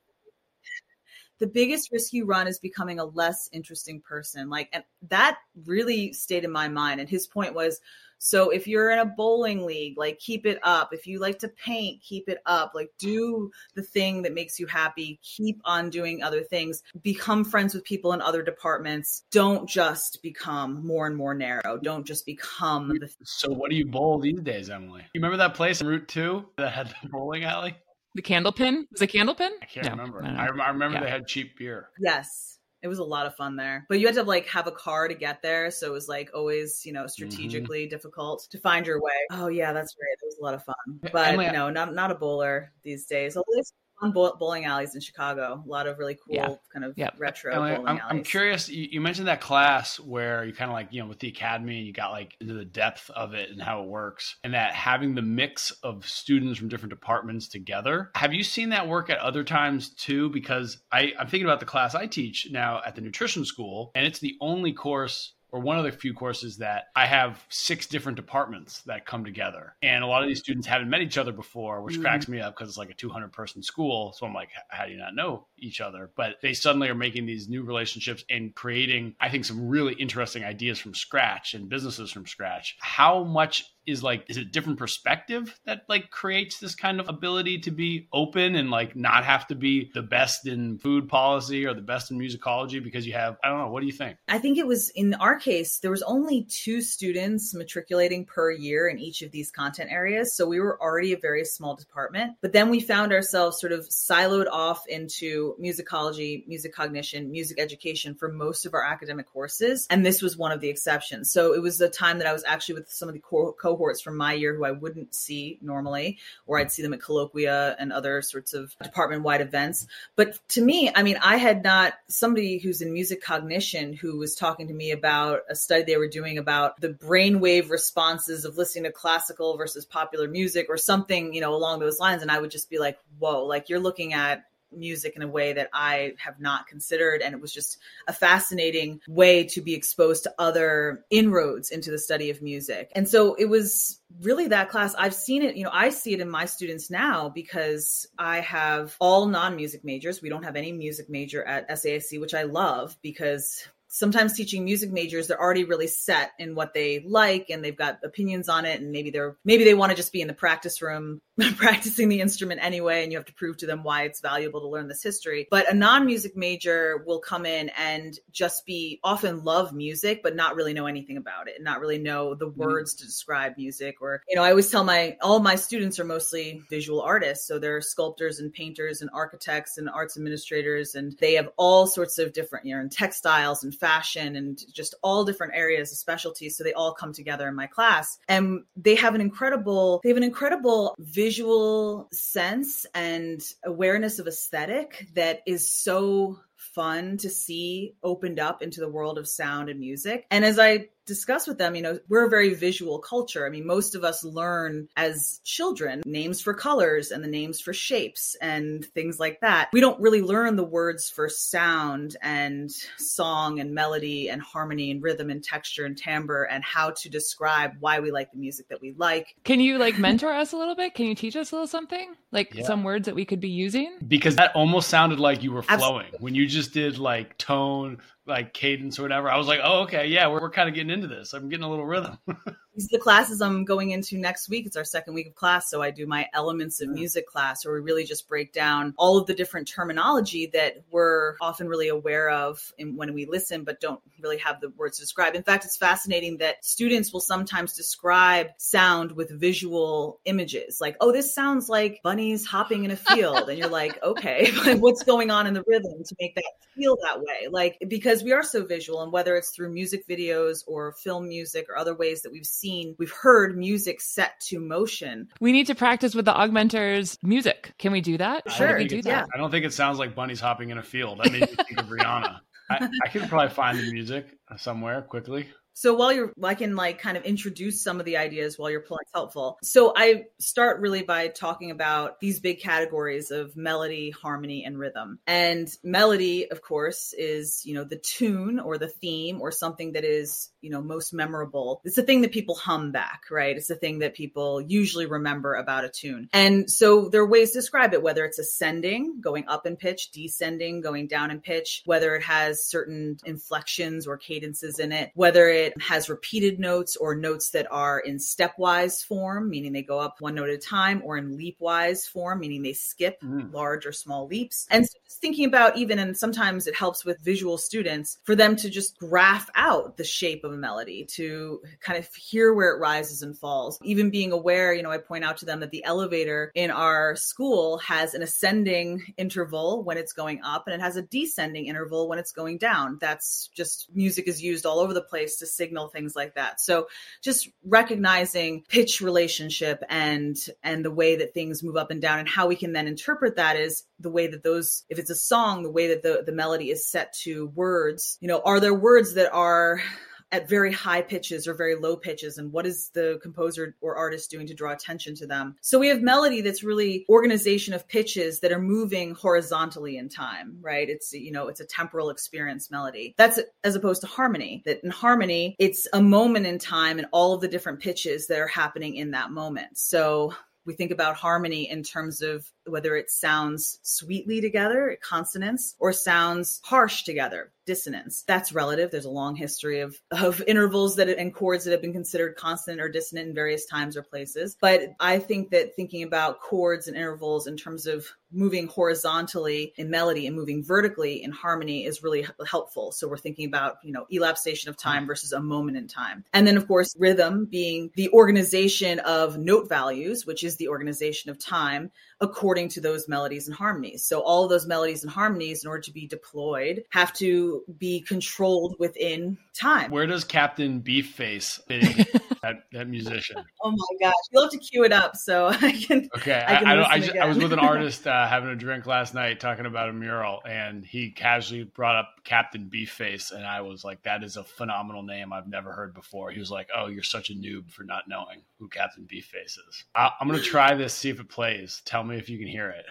[1.39, 4.47] the biggest risk you run is becoming a less interesting person.
[4.47, 6.99] Like, and that really stayed in my mind.
[6.99, 7.81] And his point was,
[8.17, 10.93] so if you're in a bowling league, like keep it up.
[10.93, 12.71] If you like to paint, keep it up.
[12.75, 15.19] Like do the thing that makes you happy.
[15.23, 16.83] Keep on doing other things.
[17.03, 19.23] Become friends with people in other departments.
[19.31, 21.77] Don't just become more and more narrow.
[21.81, 25.01] Don't just become the So what do you bowl these days, Emily?
[25.13, 27.75] You remember that place in Route 2 that had the bowling alley?
[28.15, 28.85] The Candlepin?
[28.91, 29.49] Was it Candlepin?
[29.61, 30.23] I can't No, remember.
[30.23, 30.51] I don't I, know.
[30.51, 31.03] rem- I remember Yeah.
[31.03, 31.89] they had cheap beer.
[31.99, 32.56] Yes.
[32.87, 33.85] It was a lot of fun there.
[33.89, 35.69] But you had to like have a car to get there.
[35.69, 37.07] So it was like always, you know, mm-hmm.
[37.09, 39.11] strategically difficult to find your way.
[39.31, 40.17] Oh yeah, that's right.
[40.21, 40.75] It was a lot of fun.
[41.11, 43.35] But Emily, no, not not a bowler these days.
[43.35, 43.61] Although
[43.99, 45.63] fun bowling alleys in Chicago.
[45.65, 46.55] A lot of really cool Yeah.
[46.71, 47.15] kind of Yep.
[47.17, 48.09] retro Emily, bowling I'm, alleys.
[48.09, 48.69] I'm curious.
[48.69, 51.77] You, you mentioned that class where you kind of like, you know, with the academy
[51.77, 54.73] and you got like into the depth of it and how it works, and that
[54.73, 58.11] having the mix of students from different departments together.
[58.15, 60.29] Have you seen that work at other times too?
[60.29, 64.05] Because I, I'm thinking about the class I teach now at the nutrition school, and
[64.05, 68.15] it's the only course or one of the few courses that I have six different
[68.15, 69.75] departments that come together.
[69.81, 72.01] And a lot of these students haven't met each other before, which Mhm.
[72.01, 74.13] cracks me up because it's like a 200 person school.
[74.13, 76.11] So I'm like, how do you not know each other?
[76.15, 80.43] But they suddenly are making these new relationships and creating, I think, some really interesting
[80.43, 82.77] ideas from scratch and businesses from scratch.
[82.79, 87.59] How much is like, is it different perspective that like creates this kind of ability
[87.59, 91.73] to be open and like not have to be the best in food policy or
[91.73, 94.17] the best in musicology because you have, I don't know, what do you think?
[94.27, 98.87] I think it was in our case, there was only two students matriculating per year
[98.87, 100.35] in each of these content areas.
[100.35, 102.35] So we were already a very small department.
[102.41, 108.15] But then we found ourselves sort of siloed off into musicology, music cognition, music education
[108.15, 109.87] for most of our academic courses.
[109.89, 111.31] And this was one of the exceptions.
[111.31, 114.01] So it was a time that I was actually with some of the co- cohorts
[114.01, 117.93] from my year who I wouldn't see normally, or I'd see them at colloquia and
[117.93, 119.85] other sorts of department wide events.
[120.15, 124.35] But to me, I mean, I had not somebody who's in music cognition who was
[124.35, 128.85] talking to me about a study they were doing about the brainwave responses of listening
[128.85, 132.21] to classical versus popular music or something, you know, along those lines.
[132.21, 135.53] And I would just be like, whoa, like you're looking at music in a way
[135.53, 137.21] that I have not considered.
[137.21, 137.77] And it was just
[138.07, 142.91] a fascinating way to be exposed to other inroads into the study of music.
[142.95, 144.95] And so it was really that class.
[144.95, 148.95] I've seen it, you know, I see it in my students now because I have
[148.99, 150.21] all non music majors.
[150.21, 154.91] We don't have any music major at SAIC, which I love because sometimes teaching music
[154.91, 158.79] majors they're already really set in what they like and they've got opinions on it
[158.79, 161.21] and maybe they're maybe they want to just be in the practice room
[161.55, 164.67] practicing the instrument anyway and you have to prove to them why it's valuable to
[164.67, 165.47] learn this history.
[165.51, 170.55] But a non-music major will come in and just be often love music but not
[170.55, 172.61] really know anything about it and not really know the mm-hmm.
[172.61, 176.03] words to describe music or you know i always tell my all my students are
[176.03, 177.47] mostly visual artists.
[177.47, 182.17] So they're sculptors and painters and architects and arts administrators and they have all sorts
[182.17, 186.57] of different you know in textiles and fashion and just all different areas of specialties
[186.57, 188.19] so they all come together in my class.
[188.27, 195.07] And they have an incredible they have an incredible visual sense and awareness of aesthetic
[195.13, 200.25] that is so fun to see opened up into the world of sound and music.
[200.31, 203.45] And as i discuss with them, you know, we're a very visual culture.
[203.45, 207.73] I mean, most of us learn as children names for colors and the names for
[207.73, 209.69] shapes and things like that.
[209.73, 215.01] We don't really learn the words for sound and song and melody and harmony and
[215.01, 218.81] rhythm and texture and timbre and how to describe why we like the music that
[218.81, 219.33] we like.
[219.43, 220.93] Can you like mentor us a little bit?
[220.93, 222.13] Can you teach us a little something?
[222.31, 222.65] Like Yeah.
[222.65, 223.97] some words that we could be using?
[224.07, 226.17] because that almost sounded like you were flowing Absolutely.
[226.19, 229.29] when you just did like tone like cadence or whatever.
[229.29, 231.33] I was like oh okay yeah we're, we're kind of getting into this.
[231.33, 232.17] I'm getting a little rhythm
[232.77, 234.67] These are the classes I'm going into next week.
[234.67, 235.67] It's our second week of class.
[235.67, 239.17] So I do my elements of music class where we really just break down all
[239.17, 243.99] of the different terminology that we're often really aware of when we listen, but don't
[244.21, 245.33] really have the words to describe.
[245.33, 251.11] In fact, it's fascinating that students will sometimes describe sound with visual images like, oh,
[251.11, 253.49] this sounds like bunnies hopping in a field.
[253.49, 256.43] And you're like, okay, but what's going on in the rhythm to make that
[256.75, 257.47] feel that way?
[257.49, 261.67] Like, because we are so visual and whether it's through music videos or film music
[261.69, 262.66] or other ways that we've seen,
[262.97, 265.27] we've heard music set to motion.
[265.39, 267.73] We need to practice with the AugMentors music.
[267.77, 268.43] Can we do that?
[268.45, 269.27] I don't Sure, we do it's- that?
[269.33, 271.79] i don't think it sounds like bunnies hopping in a field that made me think
[271.79, 274.25] of rihanna I, I could probably find the music
[274.57, 278.57] somewhere quickly So while you're, I can like kind of introduce some of the ideas
[278.57, 279.03] while you're pulling.
[279.03, 279.59] It's helpful.
[279.61, 285.19] So I start really by talking about these big categories of melody, harmony, and rhythm.
[285.27, 290.03] And melody, of course, is, you know, the tune or the theme or something that
[290.03, 291.79] is, you know, most memorable.
[291.85, 293.55] It's the thing that people hum back, right?
[293.55, 296.27] It's the thing that people usually remember about a tune.
[296.33, 300.09] And so there are ways to describe it, whether it's ascending, going up in pitch,
[300.09, 305.47] descending, going down in pitch, whether it has certain inflections or cadences in it, whether
[305.47, 309.99] it it has repeated notes or notes that are in stepwise form, meaning they go
[309.99, 313.53] up one note at a time, or in leapwise form, meaning they skip mm.
[313.53, 314.67] large or small leaps.
[314.69, 318.55] And so just thinking about even, and sometimes it helps with visual students for them
[318.57, 322.79] to just graph out the shape of a melody, to kind of hear where it
[322.79, 323.79] rises and falls.
[323.83, 327.15] Even being aware, you know, I point out to them that the elevator in our
[327.15, 332.07] school has an ascending interval when it's going up and it has a descending interval
[332.07, 332.97] when it's going down.
[332.99, 336.61] That's just music is used all over the place to signal things like that.
[336.61, 336.87] So
[337.21, 342.27] just recognizing pitch relationship and and the way that things move up and down and
[342.27, 345.63] how we can then interpret that is the way that those if it's a song,
[345.63, 349.15] the way that the, the melody is set to words, you know, are there words
[349.15, 349.81] that are
[350.31, 354.29] at very high pitches or very low pitches and what is the composer or artist
[354.29, 355.55] doing to draw attention to them?
[355.61, 360.57] So we have melody that's really organization of pitches that are moving horizontally in time
[360.61, 360.89] right?
[360.89, 363.15] It's you know it's a temporal experience melody.
[363.17, 367.33] That's as opposed to harmony that in harmony it's a moment in time and all
[367.33, 369.77] of the different pitches that are happening in that moment.
[369.77, 370.33] So
[370.65, 376.61] we think about harmony in terms of whether it sounds sweetly together, consonants, or sounds
[376.63, 378.23] harsh together, dissonance.
[378.25, 378.89] That's relative.
[378.89, 382.81] There's a long history of, of intervals that and chords that have been considered consonant
[382.81, 384.57] or dissonant in various times or places.
[384.59, 389.89] But I think that thinking about chords and intervals in terms of moving horizontally in
[389.89, 392.91] melody and moving vertically in harmony is really helpful.
[392.91, 396.25] So we're thinking about, you know, elapsation of time versus a moment in time.
[396.33, 401.31] And then of course, rhythm being the organization of note values, which is the organization
[401.31, 404.03] of time according to those melodies and harmonies.
[404.05, 408.01] So all of those melodies and harmonies, in order to be deployed, have to be
[408.01, 409.91] controlled within time.
[409.91, 413.43] Where does Captain Beefface fit that, that musician?
[413.61, 416.09] Oh my gosh, you'll have to cue it up so I can.
[416.17, 418.55] Okay, I, can I, I, I, just, I was with an artist uh, having a
[418.55, 423.45] drink last night talking about a mural, and he casually brought up Captain Beefface, and
[423.45, 426.69] I was like, "That is a phenomenal name I've never heard before." He was like,
[426.75, 430.41] "Oh, you're such a noob for not knowing who Captain Beefface is." I, I'm gonna
[430.41, 431.81] try this, see if it plays.
[431.85, 432.85] Tell me if you can hear it.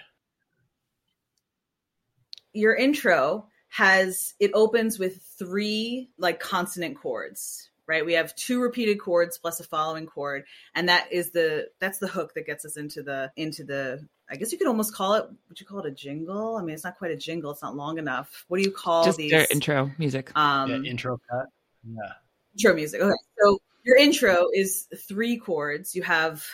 [2.53, 8.05] Your intro has it opens with three like consonant chords right?
[8.05, 12.09] We have two repeated chords plus a following chord and that is the that's the
[12.09, 15.25] hook that gets us into the into the i guess you could almost call it
[15.49, 16.57] would you call it a jingle?
[16.57, 18.45] I mean it's not quite a jingle it's not long enough.
[18.49, 19.33] What do you call Just these?
[19.51, 20.37] intro music.
[20.37, 21.47] Um yeah, intro cut?
[21.85, 22.13] Yeah.
[22.55, 23.15] Intro music okay.
[23.41, 25.95] So your intro is three chords.
[25.95, 26.45] You have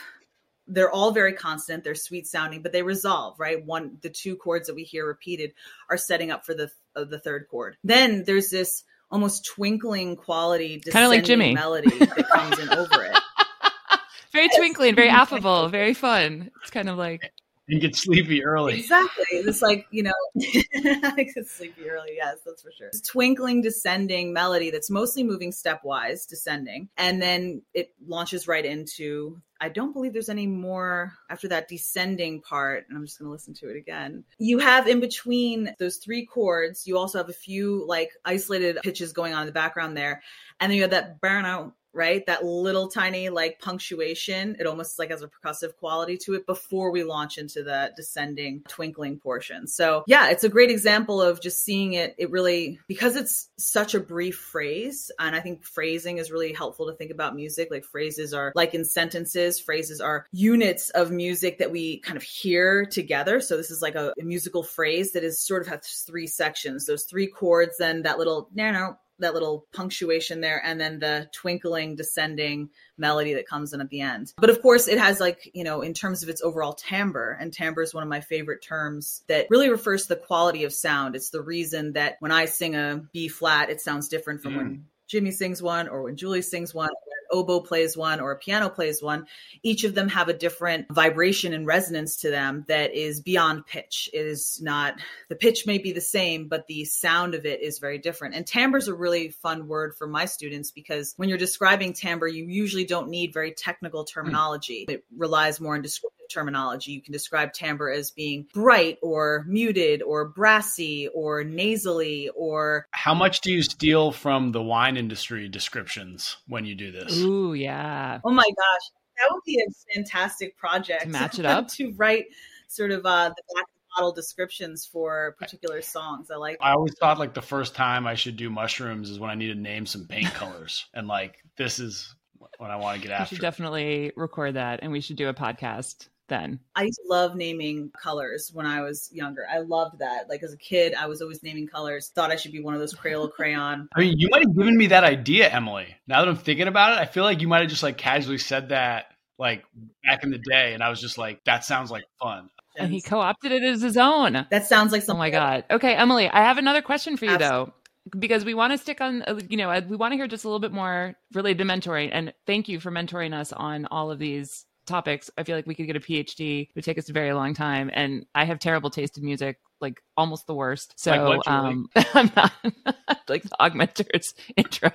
[0.67, 3.65] they're all very constant they're sweet sounding but they resolve right?
[3.65, 5.53] One the two chords that we hear repeated
[5.89, 7.77] are setting up for the uh, the third chord.
[7.83, 11.53] Then there's this almost twinkling quality kind of like jimmy.
[11.53, 13.17] melody that comes in over it.
[14.31, 16.49] Very twinkling very affable very fun.
[16.61, 17.32] It's kind of like
[17.69, 18.79] and get sleepy early.
[18.79, 19.25] Exactly.
[19.31, 22.11] It's like, you know, I get sleepy early.
[22.15, 22.87] Yes, that's for sure.
[22.87, 26.89] It's twinkling descending melody that's mostly moving stepwise, descending.
[26.97, 32.41] And then it launches right into, I don't believe there's any more after that descending
[32.41, 32.85] part.
[32.89, 34.25] And I'm just going to listen to it again.
[34.39, 39.13] You have in between those three chords, you also have a few like isolated pitches
[39.13, 40.21] going on in the background there.
[40.59, 42.25] And then you have that burnout right?
[42.25, 46.91] That little tiny like punctuation, it almost like has a percussive quality to it before
[46.91, 49.67] we launch into the descending twinkling portion.
[49.67, 52.15] So, yeah, it's a great example of just seeing it.
[52.17, 56.87] It really, because it's such a brief phrase, and I think phrasing is really helpful
[56.87, 57.69] to think about music.
[57.71, 62.23] Like phrases are like in sentences, phrases are units of music that we kind of
[62.23, 63.39] hear together.
[63.41, 66.85] So, this is like a, a musical phrase that is sort of has three sections.
[66.85, 71.95] Those three chords, then that little, no, that little punctuation there and then the twinkling
[71.95, 74.33] descending melody that comes in at the end.
[74.37, 77.51] But of course it has like you know in terms of its overall timbre and
[77.51, 81.15] timbre is one of my favorite terms that really refers to the quality of sound.
[81.15, 84.57] It's the reason that when i sing a b flat it sounds different from mm.
[84.57, 86.89] when jimmy sings one or when julie sings one
[87.33, 89.25] oboe plays one or a piano plays one,
[89.63, 94.09] each of them have a different vibration and resonance to them that is beyond pitch.
[94.13, 94.95] It is not,
[95.29, 98.35] the pitch may be the same, but the sound of it is very different.
[98.35, 102.27] And timbre is a really fun word for my students because when you're describing timbre,
[102.27, 104.85] you usually don't need very technical terminology.
[104.87, 106.91] It relies more on descriptive terminology.
[106.91, 112.87] You can describe timbre as being bright or muted or brassy or nasally or.
[112.91, 117.17] How much do you steal from the wine industry descriptions when you do this?
[117.19, 118.19] Ooh, yeah.
[118.23, 118.81] Oh my gosh.
[119.17, 121.03] That would be a fantastic project.
[121.03, 121.67] To match it up?
[121.73, 122.25] to write
[122.67, 126.31] sort of uh, the back model descriptions for particular songs.
[126.31, 126.57] I like.
[126.61, 129.49] I always thought like the first time I should do mushrooms is when I need
[129.53, 132.15] to name some paint colors, and like this is
[132.57, 133.35] what I want to get We after.
[133.35, 136.59] should definitely record that and we should do a podcast then.
[136.75, 139.45] I used to love naming colors when I was younger.
[139.51, 140.29] I loved that.
[140.29, 142.11] Like as a kid, I was always naming colors.
[142.13, 143.87] Thought I should be one of those Crayola crayon.
[143.95, 145.95] I mean, you might have given me that idea, Emily.
[146.07, 148.37] Now that I'm thinking about it, I feel like you might have just like casually
[148.37, 149.05] said that
[149.37, 149.63] like
[150.03, 152.49] back in the day, and I was just like, that sounds like fun.
[152.77, 154.47] And he co opted it as his own.
[154.49, 155.03] That sounds like something.
[155.03, 155.17] Oh something.
[155.17, 155.65] my God.
[155.69, 157.73] Okay, Emily, I have another question for you though.
[158.19, 160.43] Because we want to stick on, uh, you know, uh, we want to hear just
[160.43, 162.09] a little bit more related to mentoring.
[162.11, 165.29] And thank you for mentoring us on all of these topics.
[165.37, 166.63] I feel like we could get a PhD.
[166.63, 167.89] It would take us a very long time.
[167.93, 170.93] And I have terrible taste in music, like almost the worst.
[170.97, 172.51] So Like what, um, I'm not
[173.29, 174.91] like the AugMentors intro.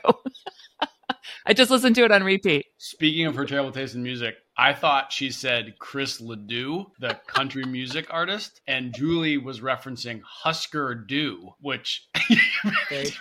[1.46, 2.66] I just listened to it on repeat.
[2.78, 7.64] Speaking of her terrible taste in music, I thought she said Chris Ledoux, the country
[7.64, 12.08] music artist, and Julie was referencing Husker Du, which
[12.90, 13.14] Did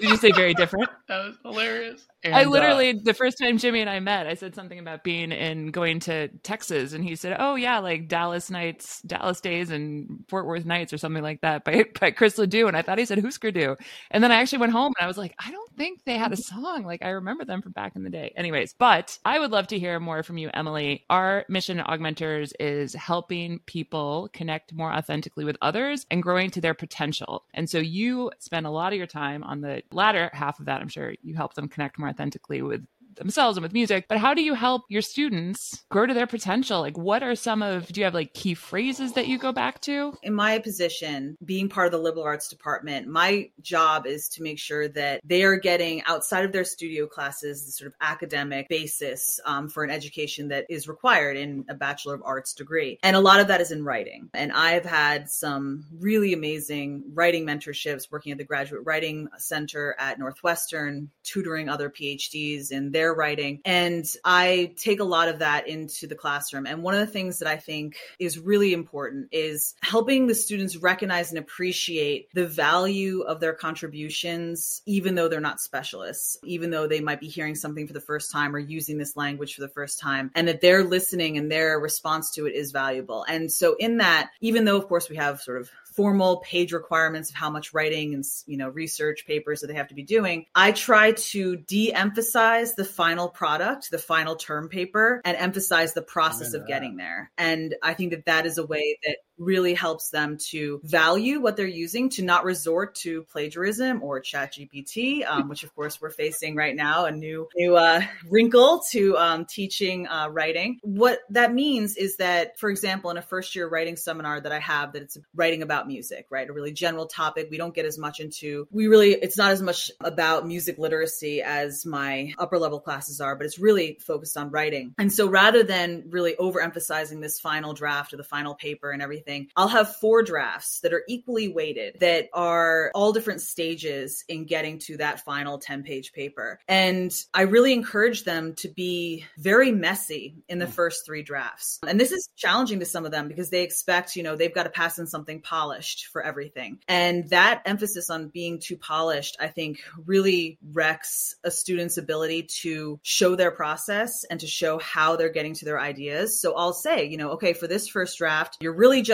[0.00, 0.90] you say very different?
[1.08, 2.06] that was hilarious.
[2.24, 5.04] I And, uh, literally the first time Jimmy and I met, I said something about
[5.04, 9.70] being in going to Texas, and he said, "Oh yeah, like Dallas nights, Dallas days,
[9.70, 12.98] and Fort Worth nights, or something like that." By by Chris Ledoux, and I thought
[12.98, 13.76] he said Husker Du,
[14.10, 16.32] and then I actually went home and I was like, I don't think they had
[16.32, 18.32] a song like I remember them from back in the day.
[18.36, 20.71] Anyways, but I would love to hear more from you, Emily.
[21.10, 26.60] Our mission at AugMentors is helping people connect more authentically with others and growing to
[26.60, 27.44] their potential.
[27.54, 30.80] And so you spend a lot of your time on the latter half of that.
[30.80, 32.84] I'm sure you help them connect more authentically with
[33.16, 36.80] themselves and with music but how do you help your students grow to their potential
[36.80, 39.80] like what are some of do you have like key phrases that you go back
[39.80, 44.42] to in my position, being part of the liberal arts department, my job is to
[44.42, 48.68] make sure that they are getting outside of their studio classes the sort of academic
[48.68, 52.98] basis um, for an education that is required in a Bachelor of Arts degree.
[53.02, 54.30] And a lot of that is in writing.
[54.34, 60.18] And I've had some really amazing writing mentorships working at the Graduate Writing Center at
[60.18, 63.60] Northwestern, tutoring other PhDs in their writing.
[63.64, 66.66] And I take a lot of that into the classroom.
[66.66, 70.76] And one of the things that I think is really important is helping the students
[70.76, 76.86] recognize and appreciate the value of their contributions, even though they're not specialists, even though
[76.86, 79.68] they might be hearing something for the first time or using this language for the
[79.68, 83.24] first time, and that their listening and their response to it is valuable.
[83.28, 87.30] And so, in that, even though, of course, we have sort of formal page requirements
[87.30, 90.44] of how much writing and you know research papers that they have to be doing
[90.54, 96.54] i try to de-emphasize the final product the final term paper and emphasize the process
[96.54, 97.30] of getting there.
[97.38, 101.56] And i think that that is a way that really helps them to value what
[101.56, 106.10] they're using to not resort to plagiarism or chat gpt um, which of course we're
[106.10, 110.78] facing right now a new new uh, wrinkle to um, teaching uh, writing.
[110.82, 114.58] What that means is that for example in a first year writing seminar that i
[114.58, 117.98] have that it's writing about music right a really general topic we don't get as
[117.98, 122.80] much into we really it's not as much about music literacy as my upper level
[122.80, 124.94] classes are but it's really focused on writing.
[124.98, 129.21] And so rather than really overemphasizing this final draft or the final paper and everything
[129.56, 134.78] i'll have four drafts that are equally weighted that are all different stages in getting
[134.78, 136.58] to that final 10 page paper.
[136.68, 140.72] And i really encourage them to be very messy in the hmm.
[140.72, 141.78] first three drafts.
[141.86, 144.64] And this is challenging to some of them because they expect you know they've got
[144.64, 146.78] to pass in something polished for everything.
[146.88, 152.98] And that emphasis on being too polished i think really wrecks a student's ability to
[153.02, 156.40] show their process and to show how they're getting to their ideas.
[156.40, 159.11] So i'll say you know okay for this first draft you're really just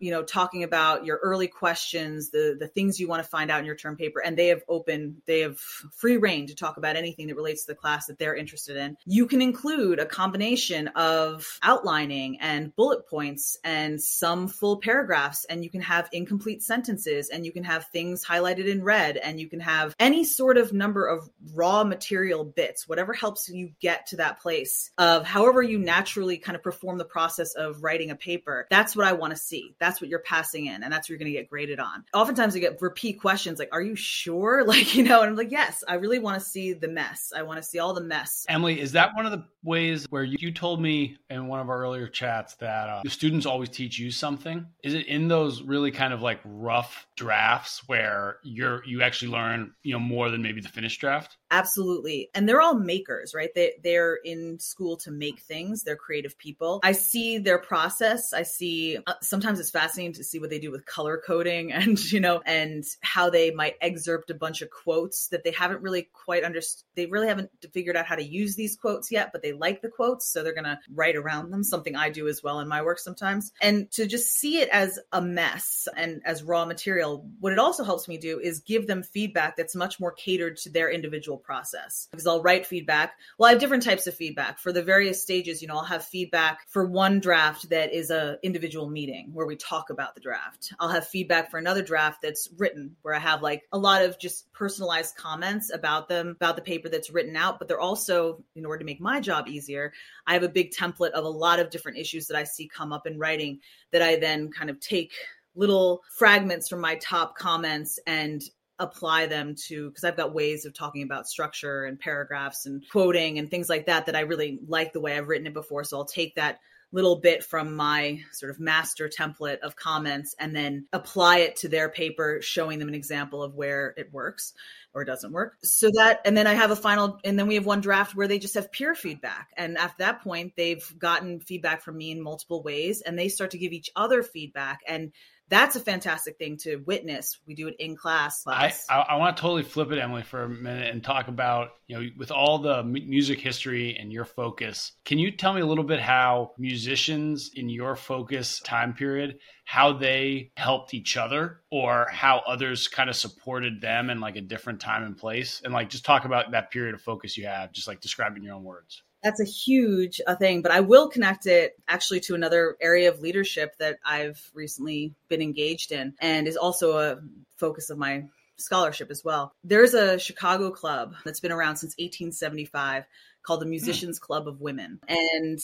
[0.00, 3.60] you know talking about your early questions the the things you want to find out
[3.60, 6.96] in your term paper and they have open they have free rein to talk about
[6.96, 8.96] anything that relates to the class that they're interested in.
[9.06, 15.62] You can include a combination of outlining and bullet points and some full paragraphs and
[15.64, 19.48] you can have incomplete sentences and you can have things highlighted in red and you
[19.48, 24.16] can have any sort of number of raw material bits whatever helps you get to
[24.16, 28.66] that place of however you naturally kind of perform the process of writing a paper.
[28.70, 29.74] That's what i want to see.
[29.78, 32.04] That's what you're passing in and that's what you're going to get graded on.
[32.14, 34.64] Oftentimes you get repeat questions like are you sure?
[34.76, 37.32] Like you know and i'm like yes i really want to see the mess.
[37.34, 38.44] I want to see all the mess.
[38.48, 41.68] Emily, is that one of the ways where you, you told me in one of
[41.68, 44.66] our earlier chats that uh, the students always teach you something?
[44.82, 49.72] Is it in those really kind of like rough drafts where you're you actually learn
[49.82, 51.36] you know more than maybe the finished draft?
[51.50, 52.30] Absolutely.
[52.34, 53.50] And they're all makers, right?
[53.54, 55.82] They they're in school to make things.
[55.82, 56.80] They're creative people.
[56.82, 58.32] I see their process.
[58.32, 61.98] I see uh, sometimes it's fascinating to see what they do with color coding and
[62.12, 66.08] you know and how they might excerpt a bunch of quotes that they haven't really
[66.12, 66.84] quite understood.
[66.94, 69.88] They really haven't figured out how to use these quotes yet, but they like the
[69.88, 72.82] quotes, so they're going to write around them, something I do as well in my
[72.82, 73.52] work sometimes.
[73.60, 77.84] And to just see it as a mess and as raw material, what it also
[77.84, 82.08] helps me do is give them feedback that's much more catered to their individual process
[82.10, 83.14] because I'll write feedback.
[83.38, 85.62] Well, I have different types of feedback for the various stages.
[85.62, 89.56] You know, I'll have feedback for one draft that is a individual meeting where we
[89.56, 90.72] talk about the draft.
[90.78, 94.18] I'll have feedback for another draft that's written where I have like a lot of
[94.18, 97.58] just personalized comments about them, about the paper that's written out.
[97.58, 99.92] But they're also, in order to make my job easier,
[100.26, 102.92] I have a big template of a lot of different issues that I see come
[102.92, 103.60] up in writing
[103.92, 105.12] that I then kind of take
[105.54, 108.42] little fragments from my top comments and
[108.78, 113.38] apply them to because I've got ways of talking about structure and paragraphs and quoting
[113.38, 115.82] and things like that that I really like the way I've written it before.
[115.84, 116.58] So I'll take that
[116.96, 121.68] little bit from my sort of master template of comments and then apply it to
[121.68, 124.54] their paper, showing them an example of where it works
[124.94, 125.58] or doesn't work.
[125.62, 128.26] So that, and then I have a final, and then we have one draft where
[128.26, 129.50] they just have peer feedback.
[129.58, 133.50] And at that point, they've gotten feedback from me in multiple ways and they start
[133.50, 134.80] to give each other feedback.
[134.88, 135.12] And
[135.48, 137.38] that's a fantastic thing to witness.
[137.46, 138.42] We do it in class.
[138.46, 141.70] I, I, I, want to totally flip it, Emily, for a minute and talk about,
[141.86, 145.66] you know, with all the music history and your focus, can you tell me a
[145.66, 152.08] little bit how musicians in your focus time period, how they helped each other or
[152.10, 155.62] how others kind of supported them in like a different time and place?
[155.64, 158.54] And like just talk about that period of focus you have, just like describing your
[158.54, 162.76] own words that's a huge uh, thing but i will connect it actually to another
[162.80, 167.18] area of leadership that i've recently been engaged in and is also a
[167.56, 168.24] focus of my
[168.56, 169.54] scholarship as well.
[169.64, 173.04] There's a chicago club that's been around since 1875
[173.42, 175.00] called the musicians club of women.
[175.08, 175.60] And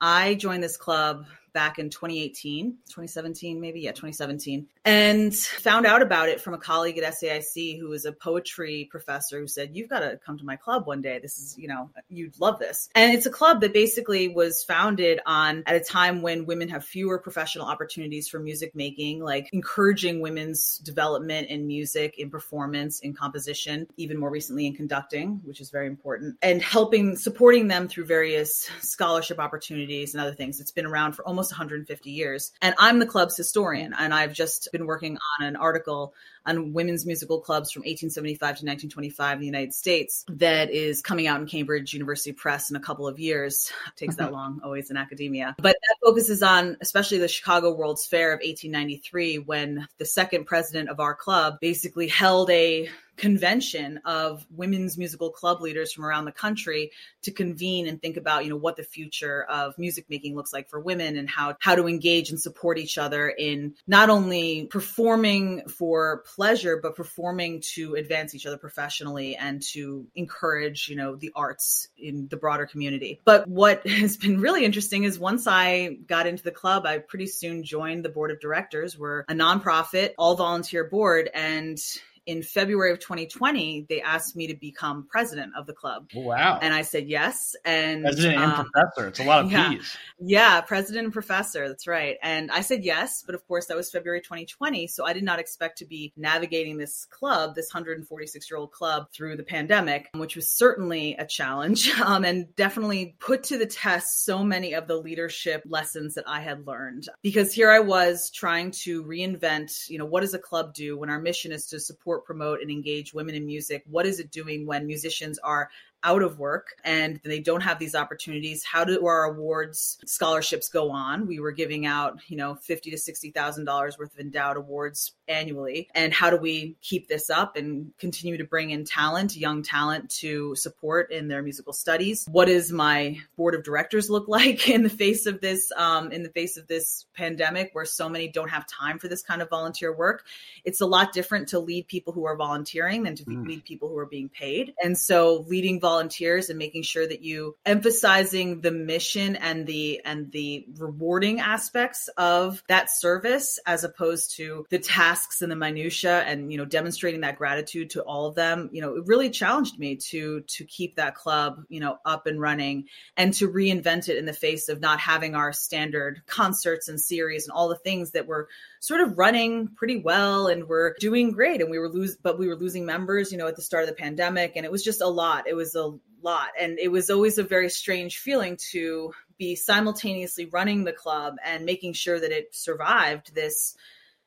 [0.00, 3.80] i joined this club back in 2018, 2017, maybe.
[3.80, 4.66] Yeah, 2017.
[4.84, 9.40] And found out about it from a colleague at SAIC who was a poetry professor
[9.40, 11.18] who said, You've got to come to my club one day.
[11.18, 12.90] This is, you know, you'd love this.
[12.94, 16.84] And it's a club that basically was founded on at a time when women have
[16.84, 23.14] fewer professional opportunities for music making, like encouraging women's development in music, in performance, in
[23.14, 28.04] composition, even more recently in conducting, which is very important, and helping, supporting them through
[28.04, 30.60] various scholarship opportunities and other things.
[30.60, 32.52] It's been around for almost almost 150 years.
[32.62, 36.14] And I'm the club's historian, and I've just been working on an article
[36.46, 41.26] on women's musical clubs from 1875 to 1925 in the United States that is coming
[41.26, 43.72] out in Cambridge University Press in a couple of years.
[43.88, 45.54] It takes that long, always in academia.
[45.58, 50.88] But that focuses on especially the Chicago World's Fair of 1893 when the second president
[50.88, 56.32] of our club basically held a convention of women's musical club leaders from around the
[56.32, 56.90] country
[57.22, 60.68] to convene and think about you know what the future of music making looks like
[60.68, 65.66] for women and how how to engage and support each other in not only performing
[65.68, 71.32] for pleasure but performing to advance each other professionally and to encourage you know the
[71.34, 73.20] arts in the broader community.
[73.24, 77.26] But what has been really interesting is once i got into the club i pretty
[77.26, 78.98] soon joined the board of directors.
[78.98, 81.78] We're a nonprofit all volunteer board and
[82.26, 86.08] in February of 2020, they asked me to become president of the club.
[86.14, 86.58] Wow.
[86.60, 87.54] And I said yes.
[87.64, 89.08] And president and um, professor.
[89.08, 89.96] It's a lot of yeah, P's.
[90.18, 91.68] Yeah, president and professor.
[91.68, 92.16] That's right.
[92.22, 93.22] And I said yes.
[93.24, 94.86] But of course, that was February 2020.
[94.86, 99.08] So I did not expect to be navigating this club, this 146 year old club,
[99.12, 104.24] through the pandemic, which was certainly a challenge um, and definitely put to the test
[104.24, 107.08] so many of the leadership lessons that I had learned.
[107.22, 111.10] Because here I was trying to reinvent, you know, what does a club do when
[111.10, 113.82] our mission is to support support, promote, and engage women in music?
[113.86, 115.70] What is it doing when musicians are
[116.02, 120.90] out of work and they don't have these opportunities how do our awards scholarships go
[120.90, 124.58] on we were giving out you know 50 to 60 thousand dollars worth of endowed
[124.58, 125.88] awards annually.
[125.94, 130.10] And how do we keep this up and continue to bring in talent young talent
[130.10, 132.26] to support in their musical studies?
[132.30, 136.22] What does my board of directors look like in the face of this um, in
[136.22, 139.48] the face of this pandemic where so many don't have time for this kind of
[139.50, 140.24] volunteer work?
[140.64, 143.46] It's a lot different to lead people who are volunteering than to mm.
[143.46, 144.74] lead people who are being paid.
[144.82, 150.30] And so leading volunteers and making sure that you emphasizing the mission and the and
[150.32, 154.78] the rewarding aspects of that service as opposed to the
[155.14, 158.80] tasks and the minutia and you know demonstrating that gratitude to all of them you
[158.80, 162.84] know it really challenged me to to keep that club you know up and running
[163.16, 167.46] and to reinvent it in the face of not having our standard concerts and series
[167.46, 168.48] and all the things that were
[168.80, 171.60] sort of running pretty well and we're doing great.
[171.60, 173.88] And we were lose but we were losing members you know at the start of
[173.88, 174.52] the pandemic.
[174.56, 175.46] And it was just a lot.
[175.46, 175.92] It was a
[176.22, 176.48] lot.
[176.60, 181.64] And it was always a very strange feeling to be simultaneously running the club and
[181.64, 183.76] making sure that it survived this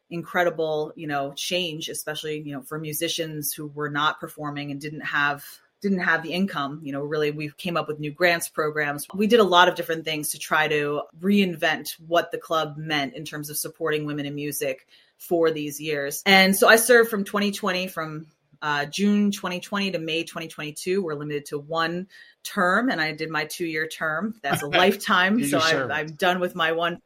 [0.09, 5.01] incredible you know change especially you know for musicians who were not performing and didn't
[5.01, 5.43] have
[5.81, 6.81] didn't have the income.
[6.83, 9.05] You know really we came up with new grants programs.
[9.13, 13.13] We did a lot of different things to try to reinvent what the club meant
[13.13, 14.87] in terms of supporting women in music
[15.17, 16.21] for these years.
[16.25, 18.27] And so i served from 2020 from
[18.59, 22.07] uh, june 2020 to may 2022 we're limited to one
[22.43, 24.35] term and i did my two year term.
[24.41, 26.99] That's a lifetime so I'm, I'm done with my one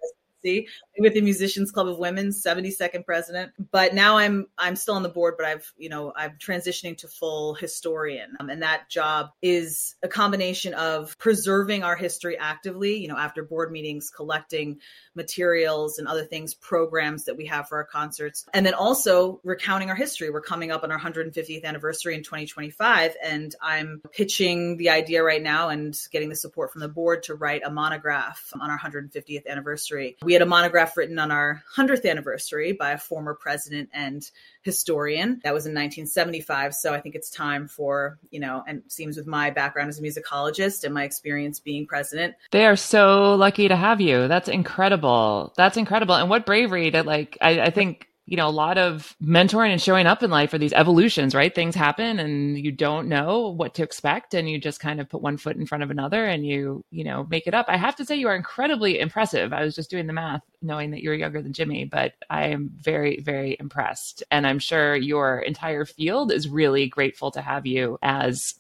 [1.00, 3.52] with the Musicians Club of Women, 72nd president.
[3.72, 7.08] But now I'm I'm still on the board, but I've you know I'm transitioning to
[7.08, 12.98] full historian, um, and that job is a combination of preserving our history actively.
[12.98, 14.80] You know, after board meetings, collecting
[15.16, 19.90] materials and other things, programs that we have for our concerts, and then also recounting
[19.90, 20.30] our history.
[20.30, 25.42] We're coming up on our 150th anniversary in 2025, and I'm pitching the idea right
[25.42, 29.48] now and getting the support from the board to write a monograph on our 150th
[29.48, 30.18] anniversary.
[30.24, 34.30] We had a monograph written on our 100th anniversary by a former president and
[34.62, 35.42] historian.
[35.44, 36.76] That was in 1975.
[36.76, 40.04] So I think it's time for, you know, and seems with my background as a
[40.04, 42.36] musicologist and my experience being president.
[42.52, 44.28] They are so lucky to have you.
[44.28, 45.54] That's incredible.
[45.58, 46.16] That's incredible.
[46.16, 49.82] And what bravery to like, I, I think you know, a lot of mentoring and
[49.82, 51.54] showing up in life are these evolutions, right?
[51.54, 55.22] Things happen and you don't know what to expect and you just kind of put
[55.22, 57.66] one foot in front of another and you, you know, make it up.
[57.68, 59.52] I have to say you are incredibly impressive.
[59.52, 62.72] I was just doing the math knowing that you're younger than Jimmy, but I am
[62.80, 64.24] very, very impressed.
[64.32, 68.54] And I'm sure your entire field is really grateful to have you as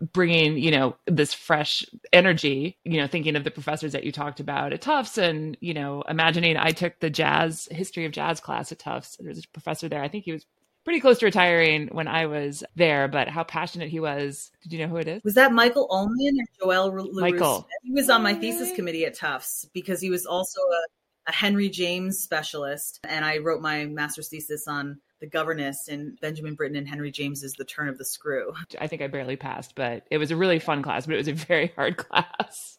[0.00, 4.40] bringing you know this fresh energy you know thinking of the professors that you talked
[4.40, 8.72] about at tufts and you know imagining i took the jazz history of jazz class
[8.72, 9.16] at tufts.
[9.20, 10.02] There's a professor there.
[10.02, 10.46] I think he was
[10.84, 14.50] pretty close to retiring when i was there but how passionate he was.
[14.62, 15.22] Did you know who it is?
[15.22, 17.20] Was that michael Ullman or joel LaRousse?
[17.20, 17.68] michael.
[17.82, 21.68] He was on my thesis committee at tufts because he was also a, a henry
[21.68, 26.88] james specialist and i wrote my master's thesis on the governess in Benjamin Britten and
[26.88, 28.52] Henry James's The Turn of the Screw.
[28.80, 31.28] I think I barely passed, but it was a really fun class, but it was
[31.28, 32.78] a very hard class.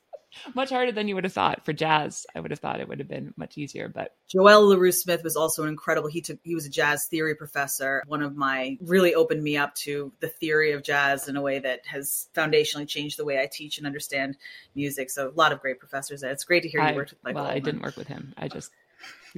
[0.55, 2.25] much harder than you would have thought for jazz.
[2.35, 5.35] I would have thought it would have been much easier, but Joel LaRue Smith was
[5.35, 6.09] also an incredible.
[6.09, 8.03] He took he was a jazz theory professor.
[8.07, 11.59] One of my really opened me up to the theory of jazz in a way
[11.59, 14.37] that has foundationally changed the way I teach and understand
[14.73, 15.09] music.
[15.09, 16.23] So a lot of great professors.
[16.23, 17.43] It's great to hear you I, worked with Michael.
[17.43, 18.33] Well, I didn't work with him.
[18.37, 18.71] I just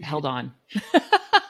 [0.01, 0.53] held on.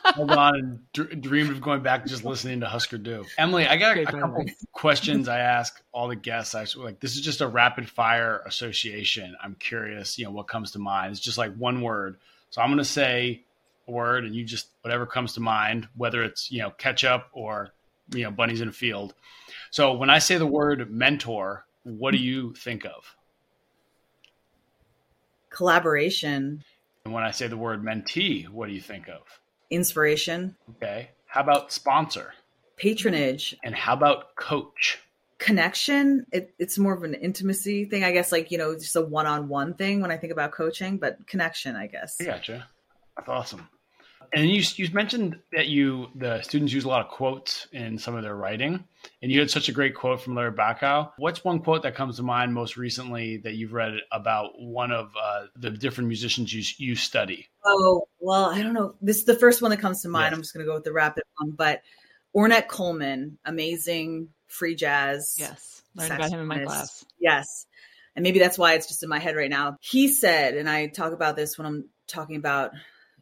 [0.04, 3.26] held on and d- dreamed of going back just listening to Husker Du.
[3.38, 6.56] Emily, I got a, a couple questions I ask all the guests.
[6.56, 9.36] I like this is just a rapid fire association.
[9.42, 11.12] I'm curious, you know, what comes to mind.
[11.12, 12.18] It's just like one word.
[12.50, 13.44] So I'm going to say
[13.88, 17.72] a word, and you just whatever comes to mind, whether it's you know ketchup or
[18.14, 19.14] you know bunnies in a field.
[19.72, 23.16] So when I say the word mentor, what do you think of?
[25.50, 26.64] Collaboration.
[27.06, 29.40] And when I say the word mentee, what do you think of?
[29.74, 30.56] Inspiration.
[30.78, 31.10] Okay.
[31.26, 32.34] How about sponsor?
[32.78, 33.56] Patronage.
[33.64, 35.00] And how about coach?
[35.40, 36.26] Connection.
[36.32, 39.26] It, it's more of an intimacy thing, I guess, like, you know, just a one
[39.26, 42.22] on one thing when I think about coaching, but connection, I guess.
[42.22, 42.68] I gotcha.
[43.18, 43.68] That's awesome.
[44.36, 48.16] And you you mentioned that you the students use a lot of quotes in some
[48.16, 48.84] of their writing,
[49.22, 51.12] and you had such a great quote from Larry Bacow.
[51.18, 55.12] What's one quote that comes to mind most recently that you've read about one of
[55.22, 57.48] uh, the different musicians you you study?
[57.64, 58.96] Oh well, I don't know.
[59.02, 60.32] This is the first one that comes to mind.
[60.32, 60.34] Yes.
[60.34, 61.82] I'm just going to go with the rapid one, but
[62.36, 65.36] Ornette Coleman, amazing free jazz.
[65.38, 67.06] Yes, learned about him in my class.
[67.20, 67.68] Yes,
[68.16, 69.78] and maybe that's why it's just in my head right now.
[69.80, 72.72] He said, and I talk about this when I'm talking about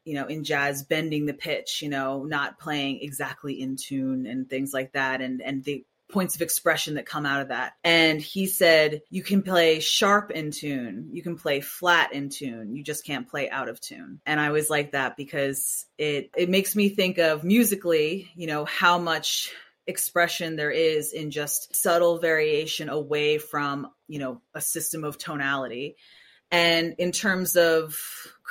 [0.06, 4.50] you know, in jazz, bending the pitch, you know, not playing exactly in tune and
[4.50, 5.22] things like that.
[5.22, 7.74] And, and the points of expression that come out of that.
[7.84, 12.76] And he said, you can play sharp in tune, you can play flat in tune,
[12.76, 14.20] you just can't play out of tune.
[14.26, 18.66] And I always like that because it, it makes me think of musically, you know,
[18.66, 19.52] how much
[19.88, 25.96] expression there is in just subtle variation away from, you know, a system of tonality.
[26.52, 27.98] And in terms of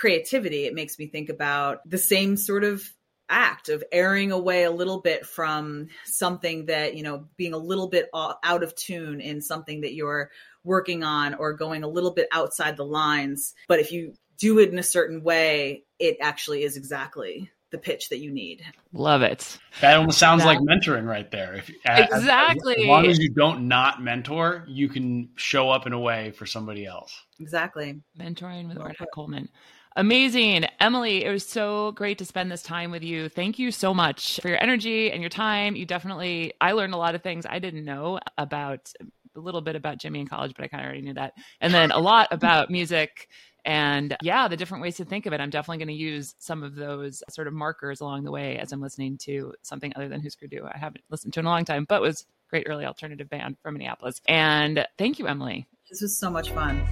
[0.01, 2.83] creativity, it makes me think about the same sort of
[3.29, 7.87] act of erring away a little bit from something that, you know, being a little
[7.87, 10.31] bit out of tune in something that you're
[10.65, 13.55] working on or going a little bit outside the lines.
[13.69, 18.09] But if you do it in a certain way, it actually is exactly the pitch
[18.09, 18.63] that you need.
[18.95, 19.59] Love it.
[19.83, 21.57] That almost sounds that, like mentoring right there.
[21.57, 25.93] If exactly, as, as, long as you don't not mentor, you can show up in
[25.93, 27.15] a way for somebody else.
[27.39, 28.01] Exactly.
[28.19, 29.51] Mentoring with Ornette Coleman.
[29.97, 30.67] Amazing.
[30.79, 33.29] Emily, it was so great to spend this time with you.
[33.29, 35.75] Thank you so much for your energy and your time.
[35.75, 38.93] You definitely, I learned a lot of things I didn't know about
[39.37, 41.35] a little bit about Jimmy in college, but I kind of already knew that.
[41.61, 43.29] And then a lot about music
[43.65, 45.41] and yeah, the different ways to think of it.
[45.41, 48.73] I'm definitely going to use some of those sort of markers along the way as
[48.73, 50.65] I'm listening to something other than Husker Du.
[50.65, 53.75] I haven't listened to in a long time, but was great early alternative band from
[53.75, 54.21] Minneapolis.
[54.27, 55.67] And thank you, Emily.
[55.91, 56.87] This was so much fun.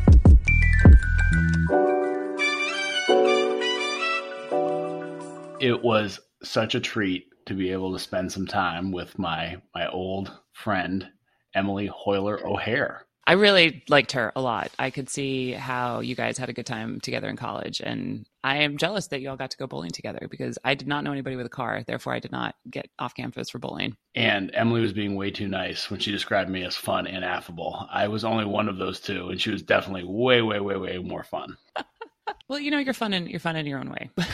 [5.61, 9.89] It was such a treat to be able to spend some time with my my
[9.89, 11.09] old friend
[11.55, 13.07] Emily Hoyler O'Hare.
[13.29, 14.71] I really liked her a lot.
[14.79, 17.83] I could see how you guys had a good time together in college.
[17.85, 20.89] And I am jealous that you all got to go bowling together because I did
[20.89, 21.83] not know anybody with a car.
[21.87, 23.99] Therefore, I did not get off campus for bowling.
[24.15, 27.87] And Emily was being way too nice when she described me as fun and affable.
[27.93, 30.97] I was only one of those two, and she was definitely way, way, way, way
[30.97, 31.59] more fun.
[32.49, 34.11] well, you know, you're fun and you're fun in your own way.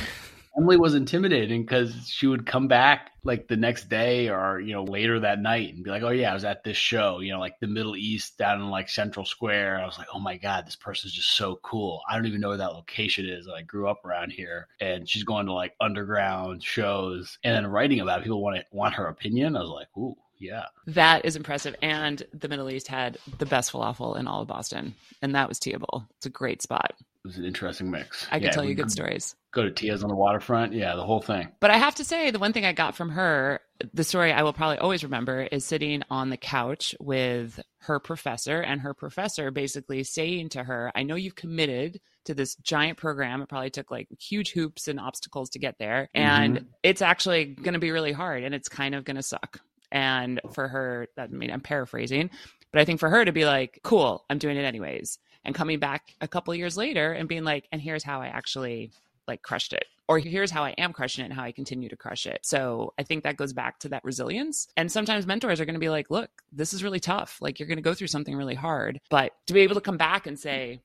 [0.57, 4.85] Emily was intimidating because she would come back like the next day or you know
[4.85, 7.41] later that night and be like, "Oh yeah, I was at this show, you know,
[7.41, 10.65] like the Middle East down in like Central Square." I was like, "Oh my god,
[10.65, 12.03] this person's just so cool.
[12.09, 13.49] I don't even know where that location is.
[13.49, 18.01] I grew up around here." And she's going to like underground shows and then writing
[18.01, 18.25] about it.
[18.25, 19.57] people want to want her opinion.
[19.57, 20.67] I was like, "Ooh, yeah.
[20.87, 21.75] That is impressive.
[21.83, 25.59] And the Middle East had the best falafel in all of Boston, and that was
[25.59, 26.07] Teeable.
[26.17, 26.93] It's a great spot.
[26.99, 28.27] It was an interesting mix.
[28.31, 29.35] I can yeah, tell you good stories.
[29.53, 30.75] Go to Tia's on the waterfront.
[30.75, 31.49] Yeah, the whole thing.
[31.59, 33.61] But I have to say, the one thing I got from her,
[33.95, 38.61] the story I will probably always remember, is sitting on the couch with her professor,
[38.61, 43.43] and her professor basically saying to her, I know you've committed to this giant program.
[43.43, 46.09] It probably took like huge hoops and obstacles to get there.
[46.15, 46.67] And mm-hmm.
[46.83, 49.61] it's actually going to be really hard and it's kind of going to suck.
[49.95, 52.29] And for her, I mean, I'm paraphrasing,
[52.73, 55.19] but I think for her to be like, cool, I'm doing it anyways.
[55.45, 58.91] And coming back a couple years later and being like, and here's how I actually
[59.29, 61.97] like crushed it or here's how I am crushing it and how I continue to
[61.97, 62.41] crush it.
[62.43, 64.67] So I think that goes back to that resilience.
[64.77, 67.39] And sometimes mentors are going to be like, look, this is really tough.
[67.41, 69.97] Like you're going to go through something really hard, but to be able to come
[69.97, 70.81] back and say,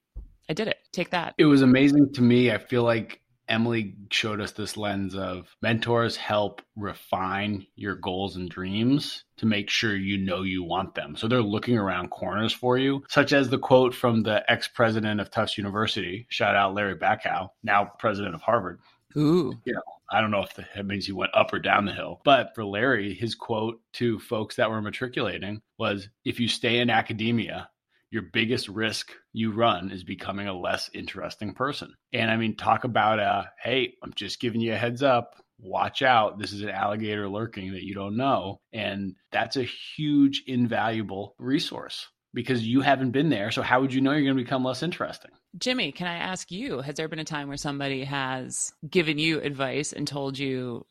[0.49, 0.78] I did it.
[0.91, 1.34] Take that.
[1.38, 2.51] It was amazing to me.
[2.51, 8.49] I feel like Emily showed us this lens of mentors help refine your goals and
[8.49, 11.15] dreams to make sure you know you want them.
[11.15, 15.19] So they're looking around corners for you, such as the quote from the ex president
[15.19, 18.79] of Tufts University, shout out Larry Bacow, now president of Harvard.
[19.17, 19.59] Ooh.
[19.65, 19.81] You know,
[20.11, 22.65] I don't know if that means he went up or down the hill, but for
[22.65, 27.69] Larry, his quote to folks that were matriculating was if you stay in academia,
[28.12, 31.93] your biggest risk you run is becoming a less interesting person.
[32.14, 35.36] And I mean, talk about a hey, I'm just giving you a heads up.
[35.60, 36.39] Watch out.
[36.39, 38.62] This is an alligator lurking that you don't know.
[38.72, 43.51] And that's a huge, invaluable resource because you haven't been there.
[43.51, 45.32] So, how would you know you're going to become less interesting?
[45.57, 49.41] Jimmy, can I ask you, has there been a time where somebody has given you
[49.41, 50.86] advice and told you,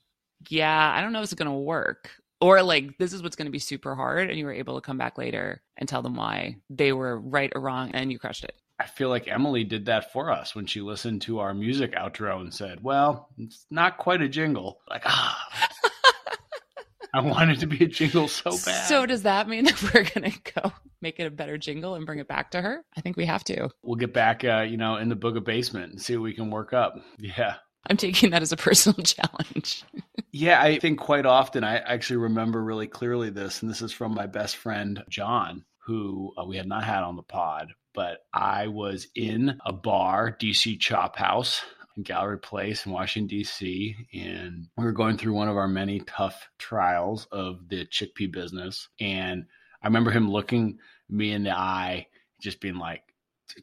[0.49, 2.11] yeah, I don't know if it's going to work?
[2.41, 4.81] Or like this is what's going to be super hard and you were able to
[4.81, 8.45] come back later and tell them why they were right or wrong and you crushed
[8.45, 8.55] it.
[8.81, 12.41] I feel like emily did that for us when she listened to our music outro
[12.41, 14.81] and said well it's not quite a jingle.
[14.89, 15.45] Like ah.
[17.15, 18.87] I wanted to be a jingle so bad.
[18.87, 22.05] so does that mean that we're going to go make it a better jingle and
[22.05, 22.85] bring it back to her?
[22.99, 23.71] I think we have to.
[23.83, 26.51] We'll get back uh, you know in the booga basement and see what we can
[26.51, 26.97] work up.
[27.19, 27.57] Yeah
[27.89, 29.85] I'm taking that as a personal challenge.
[30.33, 34.15] yeah, I think quite often I actually remember really clearly this, and this is from
[34.15, 38.69] my best friend, John, who uh, we had not had on the pod, but I
[38.69, 41.63] was in a bar, DC Chop House,
[42.03, 46.49] Gallery Place in Washington, D.C., and we were going through one of our many tough
[46.59, 48.89] trials of the chickpea business.
[49.01, 49.47] And
[49.83, 50.79] I remember him looking
[51.09, 52.07] me in the eye,
[52.41, 53.03] just being like,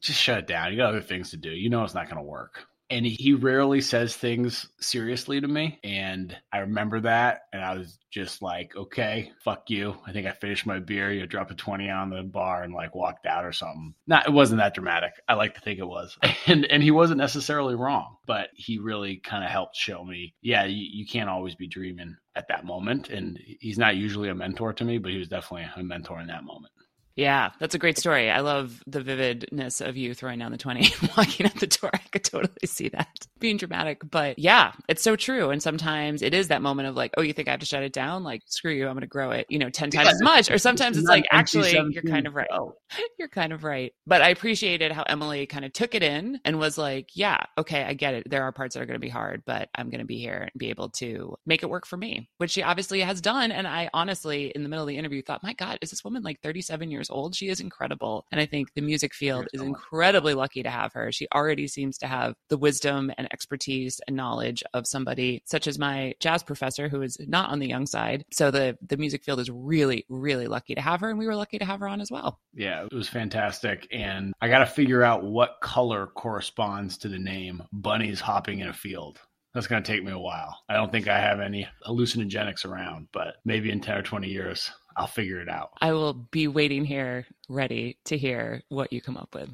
[0.01, 0.71] just shut it down.
[0.71, 1.51] You got other things to do.
[1.51, 5.79] You know it's not going to work and he rarely says things seriously to me
[5.83, 9.95] and i remember that and i was just like okay fuck you.
[10.07, 12.95] I think i finished my beer you dropped a 20 on the bar and like
[12.95, 13.93] walked out or something.
[14.07, 15.11] Not it wasn't that dramatic.
[15.27, 16.17] I like to think it was.
[16.47, 20.65] And and he wasn't necessarily wrong but he really kind of helped show me yeah
[20.65, 24.73] you, you can't always be dreaming at that moment and he's not usually a mentor
[24.73, 26.71] to me but he was definitely a mentor in that moment
[27.16, 28.30] Yeah, that's a great story.
[28.30, 31.89] I love the vividness of you throwing down the 20 walking out the door.
[31.93, 34.01] I could totally see that being dramatic.
[34.09, 35.49] But yeah, it's so true.
[35.49, 37.84] And sometimes it is that moment of like, oh, you think I have to shut
[37.84, 38.24] it down?
[38.24, 40.51] Like, screw you, I'm going to grow it, you know, 10 times yeah, as much.
[40.51, 42.49] Or sometimes it's, it's like, actually, you're kind of right.
[43.20, 43.93] You're kind of right.
[44.05, 47.84] But I appreciated how Emily kind of took it in and was like, yeah, okay,
[47.84, 48.30] I get it.
[48.30, 50.41] There are parts that are going to be hard, but I'm going to be here
[50.41, 53.51] and be able to make it work for me, which she obviously has done.
[53.51, 56.24] And I honestly, in the middle of the interview, thought, my God, is this woman
[56.24, 57.36] like 37 years old?
[57.36, 58.26] She is incredible.
[58.32, 61.12] And I think the music field is incredibly lucky to have her.
[61.12, 65.80] She already seems to have the wisdom and expertise and knowledge of somebody such as
[65.80, 68.26] my jazz professor, who is not on the young side.
[68.32, 71.10] So the, the music field is really, really lucky to have her.
[71.10, 72.39] And we were lucky to have her on as well.
[72.53, 73.88] Yeah, it was fantastic.
[73.91, 78.68] And I got to figure out what color corresponds to the name Bunnies Hopping in
[78.68, 79.20] a Field.
[79.53, 80.60] That's going to take me a while.
[80.68, 84.70] I don't think I have any hallucinogenics around, but maybe in 10 or 20 years,
[84.95, 85.71] I'll figure it out.
[85.81, 89.49] I will be waiting here ready to hear what you come up with.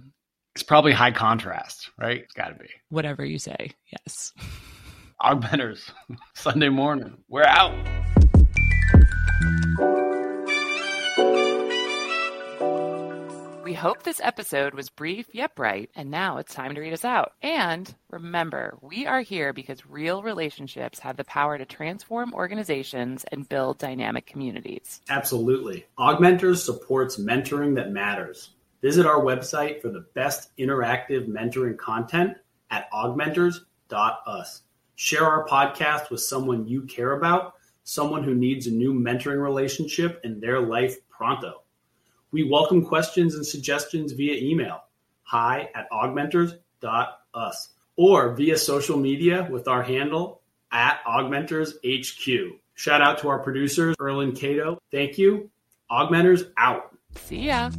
[0.56, 2.22] It's probably high contrast, right?
[2.22, 2.70] It's got to be.
[2.90, 3.72] Whatever you say.
[3.92, 4.34] Yes.
[5.22, 5.92] AugMentors,
[6.34, 7.18] Sunday morning.
[7.30, 7.74] We're out.
[13.72, 17.06] We hope this episode was brief yet bright, and now it's time to read us
[17.06, 17.32] out.
[17.42, 23.48] And remember, we are here because real relationships have the power to transform organizations and
[23.48, 25.00] build dynamic communities.
[25.08, 25.86] Absolutely.
[25.98, 28.50] AugMentors supports mentoring that matters.
[28.82, 32.36] Visit our website for the best interactive mentoring content
[32.72, 34.64] at augmentors.us.
[34.96, 37.54] Share our podcast with someone you care about,
[37.86, 41.61] someone who needs a new mentoring relationship in their life pronto.
[42.34, 44.82] We welcome questions and suggestions via email,
[45.24, 50.40] hi at augmentors.us, or via social media with our handle
[50.72, 52.52] at augmentorshq.
[52.74, 54.82] Shout out to our producers, Erlen Cato.
[54.92, 55.52] Thank you.
[55.92, 56.96] AugMentors out.
[57.18, 57.70] See ya.